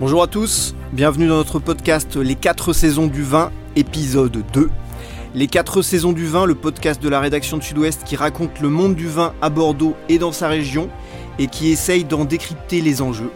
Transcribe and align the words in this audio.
Bonjour 0.00 0.24
à 0.24 0.26
tous, 0.26 0.74
bienvenue 0.92 1.28
dans 1.28 1.36
notre 1.36 1.60
podcast 1.60 2.16
Les 2.16 2.34
4 2.34 2.72
saisons 2.72 3.06
du 3.06 3.22
vin, 3.22 3.52
épisode 3.76 4.42
2. 4.52 4.68
Les 5.36 5.46
4 5.46 5.82
saisons 5.82 6.12
du 6.12 6.26
vin, 6.26 6.46
le 6.46 6.56
podcast 6.56 7.00
de 7.00 7.08
la 7.08 7.20
rédaction 7.20 7.58
de 7.58 7.62
Sud-Ouest 7.62 8.02
qui 8.04 8.16
raconte 8.16 8.60
le 8.60 8.70
monde 8.70 8.96
du 8.96 9.06
vin 9.06 9.34
à 9.40 9.50
Bordeaux 9.50 9.94
et 10.08 10.18
dans 10.18 10.32
sa 10.32 10.48
région 10.48 10.90
et 11.38 11.46
qui 11.46 11.68
essaye 11.68 12.02
d'en 12.02 12.24
décrypter 12.24 12.80
les 12.80 13.02
enjeux. 13.02 13.30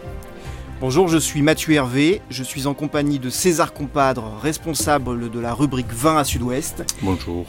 Bonjour, 0.81 1.07
je 1.07 1.17
suis 1.17 1.41
Mathieu 1.41 1.75
Hervé, 1.75 2.21
je 2.29 2.43
suis 2.43 2.67
en 2.67 2.73
compagnie 2.73 3.19
de 3.19 3.29
César 3.29 3.71
Compadre, 3.71 4.37
responsable 4.43 5.31
de 5.31 5.39
la 5.39 5.53
rubrique 5.53 5.93
vin 5.93 6.17
à 6.17 6.25
Sud-Ouest. 6.25 6.83
Bonjour. 7.01 7.45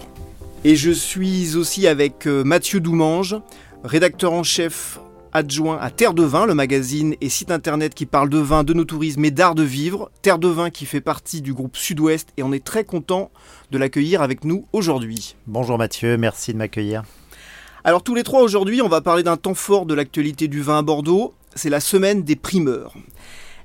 Et 0.62 0.76
je 0.76 0.92
suis 0.92 1.56
aussi 1.56 1.88
avec 1.88 2.28
euh, 2.28 2.44
Mathieu 2.44 2.78
Doumange, 2.78 3.36
rédacteur 3.82 4.32
en 4.32 4.44
chef 4.44 5.00
adjoint 5.32 5.78
à 5.78 5.90
Terre 5.90 6.14
de 6.14 6.22
Vin, 6.22 6.46
le 6.46 6.54
magazine 6.54 7.14
et 7.20 7.28
site 7.28 7.50
internet 7.50 7.94
qui 7.94 8.06
parle 8.06 8.28
de 8.28 8.38
vin, 8.38 8.64
de 8.64 8.74
nos 8.74 8.84
tourismes 8.84 9.24
et 9.24 9.30
d'art 9.30 9.54
de 9.54 9.62
vivre. 9.62 10.10
Terre 10.22 10.38
de 10.38 10.48
Vin 10.48 10.70
qui 10.70 10.86
fait 10.86 11.00
partie 11.00 11.40
du 11.40 11.54
groupe 11.54 11.76
Sud-Ouest 11.76 12.30
et 12.36 12.42
on 12.42 12.52
est 12.52 12.64
très 12.64 12.84
content 12.84 13.30
de 13.70 13.78
l'accueillir 13.78 14.22
avec 14.22 14.44
nous 14.44 14.66
aujourd'hui. 14.72 15.36
Bonjour 15.46 15.78
Mathieu, 15.78 16.16
merci 16.16 16.52
de 16.52 16.58
m'accueillir. 16.58 17.04
Alors 17.84 18.02
tous 18.02 18.14
les 18.14 18.22
trois 18.22 18.42
aujourd'hui, 18.42 18.82
on 18.82 18.88
va 18.88 19.00
parler 19.00 19.22
d'un 19.22 19.36
temps 19.36 19.54
fort 19.54 19.86
de 19.86 19.94
l'actualité 19.94 20.48
du 20.48 20.62
vin 20.62 20.78
à 20.78 20.82
Bordeaux. 20.82 21.34
C'est 21.54 21.70
la 21.70 21.80
semaine 21.80 22.22
des 22.22 22.36
primeurs. 22.36 22.94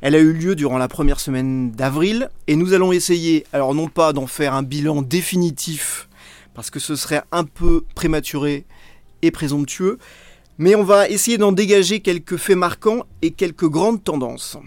Elle 0.01 0.15
a 0.15 0.19
eu 0.19 0.33
lieu 0.33 0.55
durant 0.55 0.77
la 0.77 0.87
première 0.87 1.19
semaine 1.19 1.71
d'avril 1.71 2.29
et 2.47 2.55
nous 2.55 2.73
allons 2.73 2.91
essayer, 2.91 3.45
alors 3.53 3.73
non 3.73 3.87
pas 3.87 4.13
d'en 4.13 4.27
faire 4.27 4.53
un 4.53 4.63
bilan 4.63 5.01
définitif 5.01 6.07
parce 6.53 6.69
que 6.69 6.79
ce 6.79 6.95
serait 6.95 7.23
un 7.31 7.43
peu 7.43 7.83
prématuré 7.95 8.65
et 9.21 9.31
présomptueux, 9.31 9.99
mais 10.57 10.75
on 10.75 10.83
va 10.83 11.09
essayer 11.09 11.37
d'en 11.37 11.51
dégager 11.51 11.99
quelques 11.99 12.37
faits 12.37 12.57
marquants 12.57 13.05
et 13.21 13.31
quelques 13.31 13.67
grandes 13.69 14.03
tendances. 14.03 14.57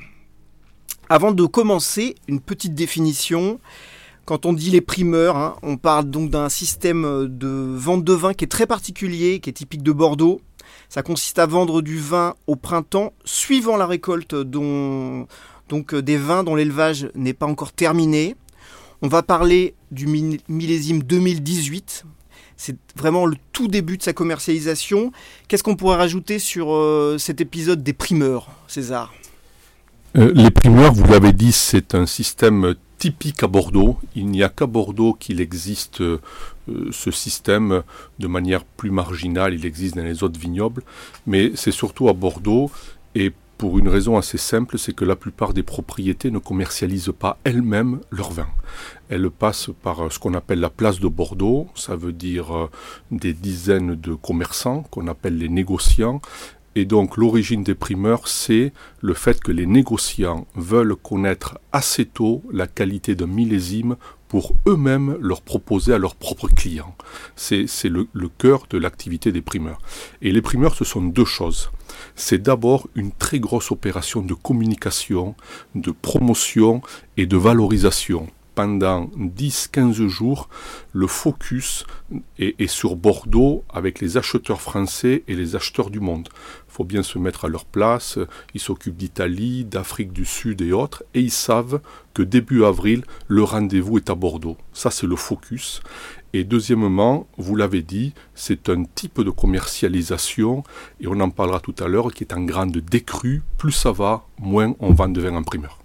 Avant 1.09 1.33
de 1.33 1.47
commencer, 1.47 2.17
une 2.29 2.41
petite 2.41 2.75
définition. 2.75 3.61
Quand 4.27 4.45
on 4.45 4.53
dit 4.53 4.71
les 4.71 4.83
primeurs, 4.83 5.37
hein, 5.37 5.57
on 5.63 5.79
parle 5.79 6.11
donc 6.11 6.29
d'un 6.29 6.51
système 6.51 7.27
de 7.29 7.49
vente 7.49 8.05
de 8.05 8.13
vin 8.13 8.35
qui 8.35 8.45
est 8.45 8.49
très 8.49 8.67
particulier, 8.67 9.41
qui 9.41 9.49
est 9.49 9.55
typique 9.55 9.83
de 9.83 9.93
Bordeaux. 9.93 10.43
Ça 10.91 11.03
consiste 11.03 11.39
à 11.39 11.47
vendre 11.47 11.81
du 11.81 11.99
vin 11.99 12.35
au 12.47 12.57
printemps, 12.57 13.15
suivant 13.25 13.79
la 13.79 13.87
récolte 13.87 14.35
donc 14.35 15.95
des 15.95 16.17
vins 16.19 16.45
dont 16.45 16.55
l'élevage 16.55 17.09
n'est 17.15 17.33
pas 17.33 17.47
encore 17.47 17.73
terminé. 17.73 18.37
On 19.01 19.09
va 19.09 19.23
parler 19.23 19.75
du 19.91 20.07
millésime 20.49 21.03
2018, 21.03 22.05
c'est 22.59 22.77
vraiment 22.97 23.25
le 23.25 23.37
tout 23.53 23.69
début 23.69 23.97
de 23.97 24.03
sa 24.03 24.13
commercialisation. 24.13 25.13
Qu'est-ce 25.47 25.63
qu'on 25.63 25.77
pourrait 25.77 25.97
rajouter 25.97 26.39
sur 26.39 26.75
euh, 26.75 27.17
cet 27.17 27.41
épisode 27.41 27.83
des 27.83 27.95
primeurs, 27.95 28.49
César? 28.67 29.15
Euh, 30.17 30.33
Les 30.35 30.51
primeurs, 30.51 30.93
vous 30.93 31.11
l'avez 31.11 31.33
dit, 31.33 31.53
c'est 31.53 31.95
un 31.95 32.05
système 32.05 32.75
typique 32.99 33.45
à 33.45 33.47
Bordeaux. 33.47 33.97
Il 34.17 34.27
n'y 34.27 34.43
a 34.43 34.49
qu'à 34.49 34.67
Bordeaux 34.67 35.15
qu'il 35.15 35.41
existe 35.41 36.01
euh, 36.01 36.21
ce 36.91 37.13
système 37.13 37.83
de 38.19 38.27
manière 38.27 38.65
plus 38.65 38.91
marginale. 38.91 39.55
Il 39.55 39.65
existe 39.65 39.95
dans 39.95 40.03
les 40.03 40.25
autres 40.25 40.41
vignobles, 40.41 40.83
mais 41.27 41.53
c'est 41.55 41.71
surtout 41.71 42.09
à 42.09 42.13
Bordeaux. 42.13 42.73
Pour 43.59 43.79
une 43.79 43.89
raison 43.89 44.17
assez 44.17 44.39
simple, 44.39 44.79
c'est 44.79 44.95
que 44.95 45.05
la 45.05 45.17
plupart 45.17 45.53
des 45.53 45.65
propriétés 45.65 46.31
ne 46.31 46.39
commercialisent 46.39 47.13
pas 47.19 47.39
elles-mêmes 47.43 48.01
leur 48.11 48.31
vin. 48.31 48.47
Elles 49.11 49.31
passent 49.31 49.71
par 49.83 50.01
euh, 50.01 50.11
ce 50.11 50.21
qu'on 50.21 50.35
appelle 50.35 50.61
la 50.61 50.71
place 50.71 51.01
de 51.01 51.09
Bordeaux, 51.09 51.67
ça 51.75 51.97
veut 51.97 52.13
dire 52.13 52.57
euh, 52.57 52.71
des 53.11 53.33
dizaines 53.33 53.97
de 53.97 54.15
commerçants 54.15 54.85
qu'on 54.91 55.09
appelle 55.09 55.37
les 55.39 55.49
négociants. 55.49 56.21
Et 56.79 56.85
donc 56.85 57.17
l'origine 57.17 57.65
des 57.65 57.75
primeurs, 57.75 58.29
c'est 58.29 58.73
le 59.01 59.13
fait 59.13 59.41
que 59.41 59.51
les 59.51 59.67
négociants 59.67 60.47
veulent 60.55 60.95
connaître 60.95 61.59
assez 61.73 62.05
tôt 62.05 62.45
la 62.53 62.69
qualité 62.69 63.17
d'un 63.17 63.27
millésime 63.27 63.97
pour 64.29 64.53
eux-mêmes 64.65 65.19
leur 65.21 65.43
proposer 65.43 65.93
à 65.93 65.99
leurs 65.99 66.15
propres 66.15 66.47
clients. 66.47 66.95
C'est 67.35 67.67
le, 67.87 68.07
le 68.13 68.29
cœur 68.29 68.69
de 68.71 68.79
l'activité 68.79 69.33
des 69.33 69.43
primeurs. 69.43 69.81
Et 70.23 70.31
les 70.31 70.41
primeurs, 70.41 70.77
ce 70.77 70.85
sont 70.85 71.03
deux 71.03 71.25
choses 71.25 71.73
c'est 72.15 72.43
d'abord 72.43 72.89
une 72.95 73.13
très 73.13 73.41
grosse 73.41 73.71
opération 73.71 74.23
de 74.23 74.35
communication, 74.35 75.35
de 75.75 75.91
promotion 75.91 76.83
et 77.17 77.27
de 77.27 77.37
valorisation. 77.37 78.29
Pendant 78.59 79.09
10-15 79.17 80.09
jours, 80.09 80.49
le 80.93 81.07
focus 81.07 81.87
est, 82.41 82.67
sur 82.67 82.97
Bordeaux 82.97 83.63
avec 83.73 84.01
les 84.01 84.17
acheteurs 84.17 84.61
français 84.61 85.23
et 85.29 85.37
les 85.37 85.55
acheteurs 85.55 85.91
du 85.91 86.01
monde. 86.01 86.29
Il 86.67 86.73
faut 86.73 86.83
bien 86.83 87.05
se 87.05 87.21
mettre 87.21 87.45
à 87.45 87.49
leur 87.49 87.65
place. 87.65 88.19
Ils 88.55 88.61
s'occupent 88.61 88.97
d'Italie, 88.97 89.65
d'Afrique 89.65 90.13
du 90.13 90.25
Sud 90.25 90.61
et 90.61 90.73
autres, 90.73 91.05
et 91.15 91.21
ils 91.21 91.31
savent 91.31 91.81
que 92.15 92.23
début 92.25 92.65
avril, 92.65 93.05
le 93.29 93.45
rendez-vous 93.45 93.99
est 93.99 94.11
à 94.11 94.17
Bordeaux. 94.17 94.57
Ça, 94.73 94.91
c'est 94.91 95.07
le 95.07 95.15
focus. 95.15 95.81
Et 96.33 96.43
deuxièmement, 96.43 97.29
vous 97.37 97.55
l'avez 97.55 97.83
dit, 97.83 98.13
c'est 98.35 98.71
un 98.71 98.83
type 98.83 99.21
de 99.21 99.31
commercialisation, 99.31 100.65
et 101.01 101.07
on 101.07 101.21
en 101.21 101.31
parlera 101.31 101.61
tout 101.61 101.77
à 101.79 101.87
l'heure, 101.87 102.13
qui 102.13 102.25
est 102.25 102.35
en 102.35 102.43
grande 102.43 102.77
décrue. 102.79 103.41
Plus 103.57 103.71
ça 103.71 103.93
va, 103.93 104.27
moins 104.41 104.75
on 104.81 104.93
vend 104.93 105.11
de 105.11 105.21
vin 105.21 105.37
en 105.37 105.45
primeur. 105.45 105.79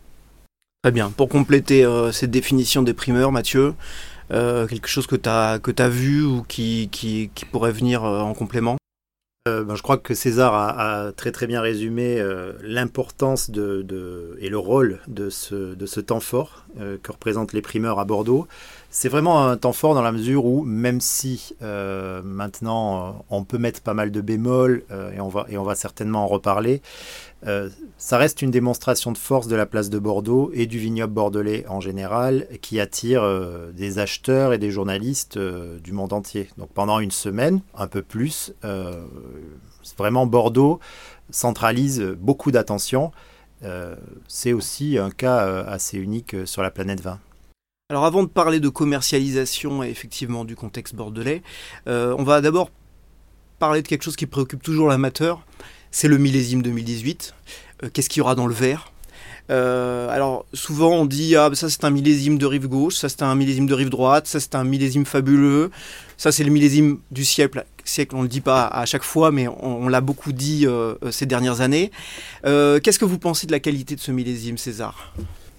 Très 0.84 0.92
bien. 0.92 1.12
Pour 1.12 1.30
compléter 1.30 1.86
euh, 1.86 2.12
cette 2.12 2.30
définition 2.30 2.84
des 2.84 2.94
primeurs, 2.94 3.32
Mathieu, 3.32 3.74
euh, 4.32 4.68
quelque 4.68 4.90
chose 4.90 5.08
que 5.08 5.16
tu 5.16 5.30
as, 5.30 5.58
que 5.60 5.72
as 5.82 5.88
vu 5.88 6.26
ou 6.26 6.44
qui, 6.46 6.90
qui, 6.92 7.30
pourrait 7.54 7.72
venir 7.72 8.04
euh, 8.04 8.20
en 8.20 8.34
complément? 8.34 8.76
Ben, 9.46 9.76
je 9.76 9.82
crois 9.82 9.98
que 9.98 10.14
César 10.14 10.54
a, 10.54 11.14
très 11.14 11.32
très 11.32 11.48
bien 11.48 11.62
résumé 11.62 12.22
l'importance 12.62 13.50
de, 13.50 14.38
et 14.40 14.48
le 14.48 14.58
rôle 14.58 15.00
de 15.08 15.30
ce, 15.30 15.76
de 15.76 15.86
ce 15.86 16.00
temps 16.00 16.22
fort 16.22 16.66
que 16.78 17.12
représentent 17.12 17.52
les 17.52 17.62
primeurs 17.62 18.00
à 18.00 18.06
Bordeaux. 18.06 18.48
C'est 18.96 19.10
vraiment 19.10 19.48
un 19.48 19.58
temps 19.58 19.74
fort 19.74 19.96
dans 19.96 20.04
la 20.04 20.12
mesure 20.12 20.46
où, 20.46 20.64
même 20.64 21.02
si 21.02 21.56
euh, 21.64 22.22
maintenant 22.24 23.08
euh, 23.08 23.12
on 23.32 23.44
peut 23.44 23.58
mettre 23.58 23.82
pas 23.82 23.96
mal 23.96 24.12
de 24.12 24.22
bémols, 24.22 24.84
euh, 24.92 25.12
et, 25.14 25.20
on 25.20 25.30
va, 25.30 25.48
et 25.50 25.58
on 25.58 25.64
va 25.64 25.74
certainement 25.74 26.24
en 26.24 26.28
reparler, 26.28 26.82
ça 27.98 28.18
reste 28.18 28.42
une 28.42 28.52
démonstration 28.52 29.12
de 29.12 29.18
force 29.18 29.48
de 29.48 29.56
la 29.56 29.66
place 29.66 29.90
de 29.90 30.00
Bordeaux 30.00 30.52
et 30.54 30.66
du 30.66 30.78
vignoble 30.78 31.12
bordelais 31.12 31.66
en 31.68 31.82
général, 31.82 32.48
qui 32.62 32.80
attire 32.80 33.30
des 33.74 34.00
acheteurs 34.00 34.54
et 34.54 34.58
des 34.58 34.72
journalistes 34.72 35.38
du 35.38 35.92
monde 35.92 36.14
entier. 36.14 36.48
Donc 36.58 36.70
pendant 36.70 37.00
une 37.00 37.12
semaine, 37.12 37.60
un 37.76 37.88
peu 37.88 38.02
plus, 38.02 38.54
vraiment 39.98 40.26
Bordeaux 40.26 40.80
centralise 41.32 42.02
beaucoup 42.18 42.52
d'attention. 42.52 43.12
C'est 44.30 44.54
aussi 44.54 44.98
un 44.98 45.10
cas 45.12 45.66
assez 45.66 45.98
unique 45.98 46.38
sur 46.46 46.62
la 46.64 46.72
planète 46.72 47.02
20. 47.02 47.20
Alors 47.90 48.06
avant 48.06 48.24
de 48.24 48.28
parler 48.30 48.62
de 48.62 48.70
commercialisation 48.70 49.84
et 49.84 49.90
effectivement 49.90 50.46
du 50.46 50.56
contexte 50.56 50.96
bordelais, 50.96 51.44
euh, 51.88 52.16
on 52.18 52.24
va 52.24 52.40
d'abord 52.40 52.72
parler 53.60 53.82
de 53.82 53.88
quelque 53.88 54.04
chose 54.04 54.16
qui 54.16 54.26
préoccupe 54.26 54.64
toujours 54.64 54.88
l'amateur, 54.88 55.46
c'est 55.92 56.08
le 56.08 56.18
millésime 56.18 56.62
2018. 56.62 57.36
Euh, 57.84 57.90
qu'est-ce 57.94 58.08
qu'il 58.08 58.22
y 58.22 58.22
aura 58.22 58.36
dans 58.36 58.48
le 58.48 58.54
verre 58.54 58.90
euh, 59.52 60.08
alors 60.10 60.46
souvent 60.54 60.92
on 60.92 61.06
dit 61.06 61.36
ah 61.36 61.50
ça 61.54 61.70
c'est 61.70 61.84
un 61.84 61.90
millésime 61.90 62.38
de 62.38 62.46
rive 62.46 62.70
gauche, 62.70 62.96
ça 62.96 63.10
c'est 63.10 63.24
un 63.24 63.36
millésime 63.36 63.68
de 63.68 63.74
rive 63.74 63.90
droite, 63.90 64.26
ça 64.26 64.40
c'est 64.40 64.56
un 64.56 64.64
millésime 64.64 65.06
fabuleux, 65.06 65.70
ça 66.16 66.32
c'est 66.32 66.46
le 66.46 66.50
millésime 66.50 67.00
du 67.12 67.26
siècle. 67.26 67.66
Siècle, 67.84 68.16
on 68.16 68.22
le 68.22 68.30
dit 68.30 68.40
pas 68.40 68.66
à 68.66 68.86
chaque 68.86 69.04
fois, 69.04 69.32
mais 69.32 69.50
on, 69.50 69.90
l'a 69.90 70.00
beaucoup 70.00 70.32
dit 70.32 70.66
ces 71.12 71.26
dernières 71.26 71.60
années. 71.60 71.92
Qu'est-ce 72.44 72.98
que 72.98 73.04
vous 73.04 73.20
pensez 73.20 73.46
de 73.46 73.52
la 73.52 73.60
qualité 73.60 73.96
de 73.96 74.00
ce 74.00 74.14
millésime, 74.14 74.58
César? 74.58 75.14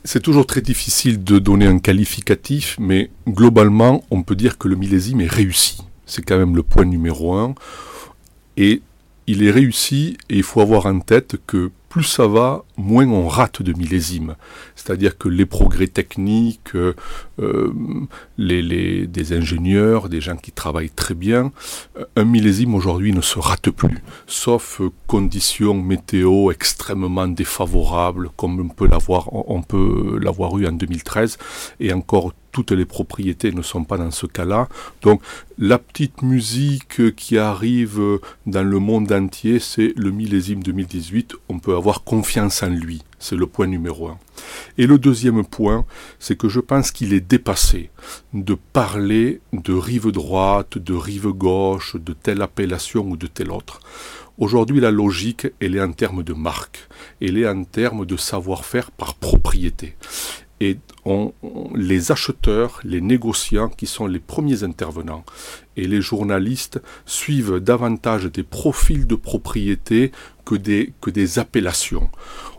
C'est 0.04 0.22
toujours 0.22 0.46
très 0.46 0.60
difficile 0.60 1.24
de 1.24 1.38
donner 1.38 1.66
un 1.66 1.78
qualificatif, 1.78 2.76
mais 2.78 3.10
globalement, 3.26 4.04
on 4.10 4.22
peut 4.22 4.36
dire 4.36 4.58
que 4.58 4.68
le 4.68 4.76
millésime 4.76 5.22
est 5.22 5.30
réussi. 5.30 5.78
C'est 6.04 6.22
quand 6.22 6.36
même 6.36 6.54
le 6.54 6.62
point 6.62 6.84
numéro 6.84 7.34
un. 7.34 7.54
Et 8.56 8.82
il 9.26 9.42
est 9.42 9.50
réussi 9.50 10.18
et 10.28 10.36
il 10.36 10.42
faut 10.42 10.60
avoir 10.60 10.86
en 10.86 11.00
tête 11.00 11.36
que 11.46 11.70
plus 11.94 12.02
ça 12.02 12.26
va, 12.26 12.64
moins 12.76 13.06
on 13.06 13.28
rate 13.28 13.62
de 13.62 13.72
millésimes. 13.72 14.34
C'est-à-dire 14.74 15.16
que 15.16 15.28
les 15.28 15.46
progrès 15.46 15.86
techniques, 15.86 16.74
euh, 16.74 16.92
les, 18.36 19.06
des 19.06 19.32
ingénieurs, 19.32 20.08
des 20.08 20.20
gens 20.20 20.34
qui 20.34 20.50
travaillent 20.50 20.90
très 20.90 21.14
bien, 21.14 21.52
euh, 21.96 22.04
un 22.16 22.24
millésime 22.24 22.74
aujourd'hui 22.74 23.12
ne 23.12 23.20
se 23.20 23.38
rate 23.38 23.70
plus, 23.70 24.02
sauf 24.26 24.80
conditions 25.06 25.74
météo 25.74 26.50
extrêmement 26.50 27.28
défavorables, 27.28 28.28
comme 28.36 28.58
on 28.58 28.70
peut 28.70 28.88
l'avoir, 28.88 29.28
on 29.32 29.62
peut 29.62 30.18
l'avoir 30.20 30.58
eu 30.58 30.66
en 30.66 30.72
2013, 30.72 31.38
et 31.78 31.92
encore 31.92 32.32
toutes 32.54 32.70
les 32.70 32.84
propriétés 32.84 33.50
ne 33.50 33.62
sont 33.62 33.82
pas 33.82 33.98
dans 33.98 34.12
ce 34.12 34.26
cas-là. 34.26 34.68
Donc 35.02 35.20
la 35.58 35.76
petite 35.76 36.22
musique 36.22 37.14
qui 37.16 37.36
arrive 37.36 38.00
dans 38.46 38.62
le 38.62 38.78
monde 38.78 39.10
entier, 39.10 39.58
c'est 39.58 39.92
le 39.96 40.12
millésime 40.12 40.62
2018. 40.62 41.34
On 41.48 41.58
peut 41.58 41.74
avoir 41.74 42.04
confiance 42.04 42.62
en 42.62 42.68
lui. 42.68 43.02
C'est 43.18 43.34
le 43.34 43.48
point 43.48 43.66
numéro 43.66 44.06
un. 44.08 44.18
Et 44.78 44.86
le 44.86 44.98
deuxième 44.98 45.44
point, 45.44 45.84
c'est 46.20 46.38
que 46.38 46.48
je 46.48 46.60
pense 46.60 46.92
qu'il 46.92 47.12
est 47.12 47.20
dépassé 47.28 47.90
de 48.32 48.56
parler 48.72 49.40
de 49.52 49.72
rive 49.72 50.12
droite, 50.12 50.78
de 50.78 50.94
rive 50.94 51.30
gauche, 51.30 51.96
de 51.96 52.12
telle 52.12 52.40
appellation 52.40 53.04
ou 53.04 53.16
de 53.16 53.26
telle 53.26 53.50
autre. 53.50 53.80
Aujourd'hui, 54.38 54.80
la 54.80 54.90
logique, 54.90 55.46
elle 55.60 55.76
est 55.76 55.80
en 55.80 55.92
termes 55.92 56.22
de 56.22 56.32
marque, 56.32 56.88
elle 57.20 57.38
est 57.38 57.48
en 57.48 57.62
termes 57.64 58.04
de 58.04 58.16
savoir-faire 58.16 58.90
par 58.90 59.14
propriété 59.14 59.96
et 60.64 60.78
les 61.74 62.10
acheteurs, 62.12 62.80
les 62.84 63.02
négociants 63.02 63.68
qui 63.68 63.86
sont 63.86 64.06
les 64.06 64.18
premiers 64.18 64.64
intervenants 64.64 65.24
et 65.76 65.86
les 65.86 66.00
journalistes 66.00 66.80
suivent 67.04 67.58
davantage 67.60 68.24
des 68.24 68.42
profils 68.42 69.06
de 69.06 69.14
propriété 69.14 70.12
que 70.44 70.54
des, 70.54 71.38
appellations. 71.38 72.08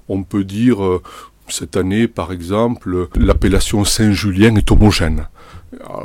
On 0.07 0.23
peut 0.23 0.43
dire 0.43 0.83
euh, 0.83 1.01
cette 1.47 1.77
année, 1.77 2.07
par 2.07 2.31
exemple, 2.31 3.07
l'appellation 3.15 3.85
Saint-Julien 3.85 4.55
est 4.55 4.71
homogène. 4.71 5.27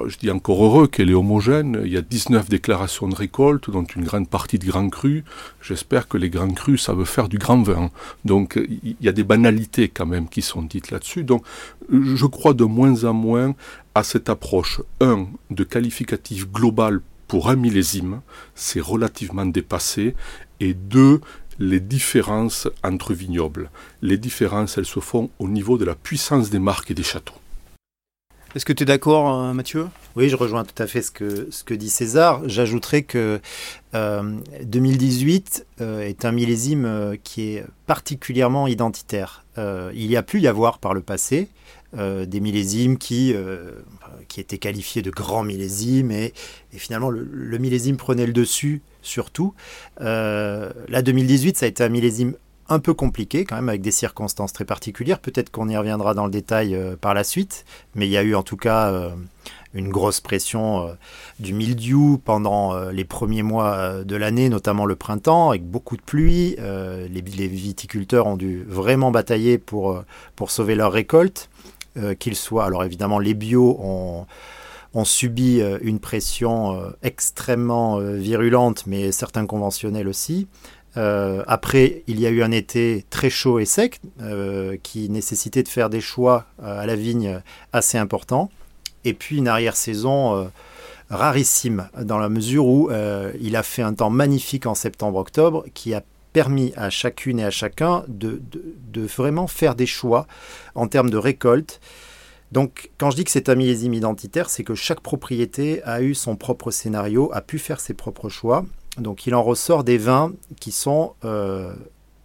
je 0.06 0.16
dis 0.18 0.30
encore 0.30 0.64
heureux 0.64 0.86
qu'elle 0.86 1.10
est 1.10 1.14
homogène. 1.14 1.80
Il 1.84 1.90
y 1.90 1.96
a 1.96 2.02
19 2.02 2.48
déclarations 2.48 3.08
de 3.08 3.14
récolte, 3.14 3.70
dont 3.70 3.84
une 3.84 4.04
grande 4.04 4.28
partie 4.28 4.58
de 4.58 4.66
grands 4.66 4.88
crus. 4.88 5.24
J'espère 5.62 6.08
que 6.08 6.18
les 6.18 6.30
grands 6.30 6.52
crus 6.52 6.82
savent 6.82 7.04
faire 7.04 7.28
du 7.28 7.38
grand 7.38 7.62
vin. 7.62 7.90
Donc 8.24 8.60
il 8.82 8.96
y 9.00 9.08
a 9.08 9.12
des 9.12 9.24
banalités 9.24 9.88
quand 9.88 10.06
même 10.06 10.28
qui 10.28 10.42
sont 10.42 10.62
dites 10.62 10.90
là-dessus. 10.90 11.24
Donc 11.24 11.42
je 11.90 12.26
crois 12.26 12.54
de 12.54 12.64
moins 12.64 13.04
en 13.04 13.14
moins 13.14 13.54
à 13.94 14.02
cette 14.02 14.28
approche, 14.28 14.80
un, 15.00 15.26
de 15.50 15.64
qualificatif 15.64 16.50
global 16.50 17.00
pour 17.30 17.48
un 17.48 17.54
millésime, 17.54 18.22
c'est 18.56 18.80
relativement 18.80 19.46
dépassé, 19.46 20.16
et 20.58 20.74
deux, 20.74 21.20
les 21.60 21.78
différences 21.78 22.66
entre 22.82 23.14
vignobles. 23.14 23.70
Les 24.02 24.16
différences, 24.16 24.78
elles 24.78 24.86
se 24.86 24.98
font 24.98 25.30
au 25.38 25.46
niveau 25.46 25.78
de 25.78 25.84
la 25.84 25.94
puissance 25.94 26.50
des 26.50 26.58
marques 26.58 26.90
et 26.90 26.94
des 26.94 27.02
châteaux. 27.02 27.34
Est-ce 28.56 28.64
que 28.64 28.72
tu 28.72 28.82
es 28.82 28.86
d'accord, 28.86 29.32
euh, 29.32 29.52
Mathieu? 29.52 29.86
Oui, 30.16 30.28
je 30.28 30.34
rejoins 30.34 30.64
tout 30.64 30.82
à 30.82 30.88
fait 30.88 31.02
ce 31.02 31.12
que, 31.12 31.46
ce 31.52 31.62
que 31.62 31.74
dit 31.74 31.90
César. 31.90 32.40
J'ajouterais 32.48 33.02
que 33.02 33.40
2018 33.92 35.66
euh, 35.80 35.84
euh, 35.84 36.00
est 36.00 36.24
un 36.24 36.32
millésime 36.32 37.16
qui 37.22 37.42
est 37.42 37.64
particulièrement 37.86 38.66
identitaire. 38.66 39.44
il 39.56 40.06
y 40.06 40.16
a 40.16 40.22
pu 40.24 40.40
y 40.40 40.48
avoir 40.48 40.78
par 40.78 40.94
le 40.94 41.00
passé 41.00 41.48
des 41.92 42.40
millésimes 42.40 42.98
qui, 42.98 43.34
qui 44.30 44.40
étaient 44.40 44.58
qualifiés 44.58 45.02
de 45.02 45.10
grands 45.10 45.42
millésimes 45.42 46.12
et, 46.12 46.32
finalement 46.72 47.10
le, 47.10 47.58
millésime 47.58 47.96
prenait 47.96 48.26
le 48.26 48.32
dessus 48.32 48.80
surtout. 49.02 49.54
Euh, 50.00 50.70
la 50.88 51.02
2018, 51.02 51.58
ça 51.58 51.66
a 51.66 51.68
été 51.68 51.82
un 51.82 51.88
millésime 51.88 52.34
un 52.68 52.78
peu 52.78 52.94
compliqué 52.94 53.44
quand 53.44 53.56
même 53.56 53.68
avec 53.68 53.82
des 53.82 53.90
circonstances 53.90 54.52
très 54.52 54.64
particulières. 54.64 55.18
Peut-être 55.18 55.50
qu'on 55.50 55.68
y 55.68 55.76
reviendra 55.76 56.14
dans 56.14 56.24
le 56.24 56.30
détail 56.30 56.76
euh, 56.76 56.94
par 56.96 57.12
la 57.12 57.24
suite, 57.24 57.64
mais 57.96 58.06
il 58.06 58.10
y 58.12 58.16
a 58.16 58.22
eu 58.22 58.36
en 58.36 58.44
tout 58.44 58.56
cas 58.56 58.92
euh, 58.92 59.10
une 59.74 59.88
grosse 59.88 60.20
pression 60.20 60.96
du 61.40 61.52
mildiou 61.52 62.20
pendant 62.24 62.90
les 62.90 63.04
premiers 63.04 63.44
mois 63.44 64.02
de 64.04 64.16
l'année, 64.16 64.48
notamment 64.48 64.84
le 64.84 64.96
printemps, 64.96 65.50
avec 65.50 65.64
beaucoup 65.64 65.96
de 65.96 66.02
pluie. 66.02 66.56
Les, 66.58 67.08
les, 67.08 67.46
viticulteurs 67.46 68.26
ont 68.26 68.36
dû 68.36 68.64
vraiment 68.66 69.12
batailler 69.12 69.58
pour, 69.58 70.02
pour 70.34 70.50
sauver 70.50 70.74
leur 70.74 70.90
récolte, 70.90 71.48
qu'ils 72.18 72.36
soient. 72.36 72.64
Alors 72.64 72.84
évidemment, 72.84 73.18
les 73.18 73.34
bio 73.34 73.78
ont 74.94 75.04
subi 75.04 75.60
euh, 75.60 75.78
une 75.82 76.00
pression 76.00 76.74
euh, 76.74 76.90
extrêmement 77.02 77.98
euh, 77.98 78.16
virulente, 78.16 78.84
mais 78.86 79.12
certains 79.12 79.46
conventionnels 79.46 80.08
aussi. 80.08 80.48
après, 80.96 82.02
il 82.08 82.18
y 82.18 82.26
a 82.26 82.30
eu 82.30 82.42
un 82.42 82.50
été 82.50 83.04
très 83.10 83.30
chaud 83.30 83.60
et 83.60 83.64
sec 83.64 84.00
qui 84.82 85.08
nécessitait 85.08 85.62
de 85.62 85.68
faire 85.68 85.88
des 85.88 86.00
choix 86.00 86.46
à 86.60 86.84
la 86.84 86.96
vigne 86.96 87.40
assez 87.72 87.96
importants. 87.96 88.50
Et 89.04 89.14
puis 89.14 89.36
une 89.36 89.46
arrière-saison 89.46 90.50
rarissime 91.08 91.88
dans 92.02 92.18
la 92.18 92.28
mesure 92.28 92.66
où 92.66 92.90
il 93.40 93.54
a 93.54 93.62
fait 93.62 93.82
un 93.82 93.94
temps 93.94 94.10
magnifique 94.10 94.66
en 94.66 94.74
septembre-octobre 94.74 95.64
qui 95.74 95.94
a 95.94 96.02
permis 96.32 96.72
à 96.76 96.90
chacune 96.90 97.38
et 97.40 97.44
à 97.44 97.50
chacun 97.50 98.04
de, 98.08 98.40
vraiment 98.94 99.46
faire 99.46 99.74
des 99.74 99.86
choix 99.86 100.26
en 100.74 100.86
termes 100.86 101.10
de 101.10 101.16
récolte 101.16 101.80
donc, 102.52 102.90
quand 102.98 103.10
je 103.10 103.16
dis 103.16 103.24
que 103.24 103.30
c'est 103.30 103.48
un 103.48 103.54
millésime 103.54 103.94
identitaire, 103.94 104.50
c'est 104.50 104.64
que 104.64 104.74
chaque 104.74 105.00
propriété 105.00 105.82
a 105.84 106.02
eu 106.02 106.14
son 106.14 106.34
propre 106.34 106.72
scénario, 106.72 107.30
a 107.32 107.42
pu 107.42 107.60
faire 107.60 107.78
ses 107.78 107.94
propres 107.94 108.28
choix. 108.28 108.64
Donc, 108.98 109.26
il 109.28 109.36
en 109.36 109.42
ressort 109.44 109.84
des 109.84 109.98
vins 109.98 110.32
qui 110.58 110.72
sont 110.72 111.14
euh, 111.24 111.72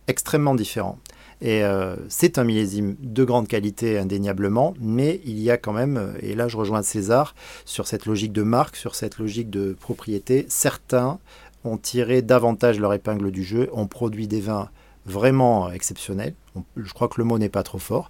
extrêmement 0.08 0.56
différents. 0.56 0.98
Et 1.42 1.64
euh, 1.64 1.96
c'est 2.08 2.38
un 2.40 2.44
millésime 2.44 2.96
de 3.00 3.24
grande 3.24 3.48
qualité 3.48 4.00
indéniablement, 4.00 4.74
mais 4.80 5.22
il 5.26 5.40
y 5.40 5.52
a 5.52 5.58
quand 5.58 5.74
même, 5.74 6.16
et 6.22 6.34
là 6.34 6.48
je 6.48 6.56
rejoins 6.56 6.82
César, 6.82 7.36
sur 7.66 7.88
cette 7.88 8.06
logique 8.06 8.32
de 8.32 8.42
marque, 8.42 8.78
sur 8.78 8.96
cette 8.96 9.18
logique 9.18 9.50
de 9.50 9.74
propriété, 9.74 10.46
certains 10.48 11.20
ont 11.66 11.78
tiré 11.78 12.22
davantage 12.22 12.80
leur 12.80 12.94
épingle 12.94 13.32
du 13.32 13.44
jeu, 13.44 13.70
ont 13.74 13.88
produit 13.88 14.28
des 14.28 14.42
vins 14.42 14.70
vraiment 15.06 15.72
exceptionnels. 15.72 16.34
je 16.76 16.94
crois 16.94 17.08
que 17.08 17.16
le 17.20 17.26
mot 17.26 17.38
n'est 17.38 17.50
pas 17.50 17.64
trop 17.64 17.80
fort 17.80 18.10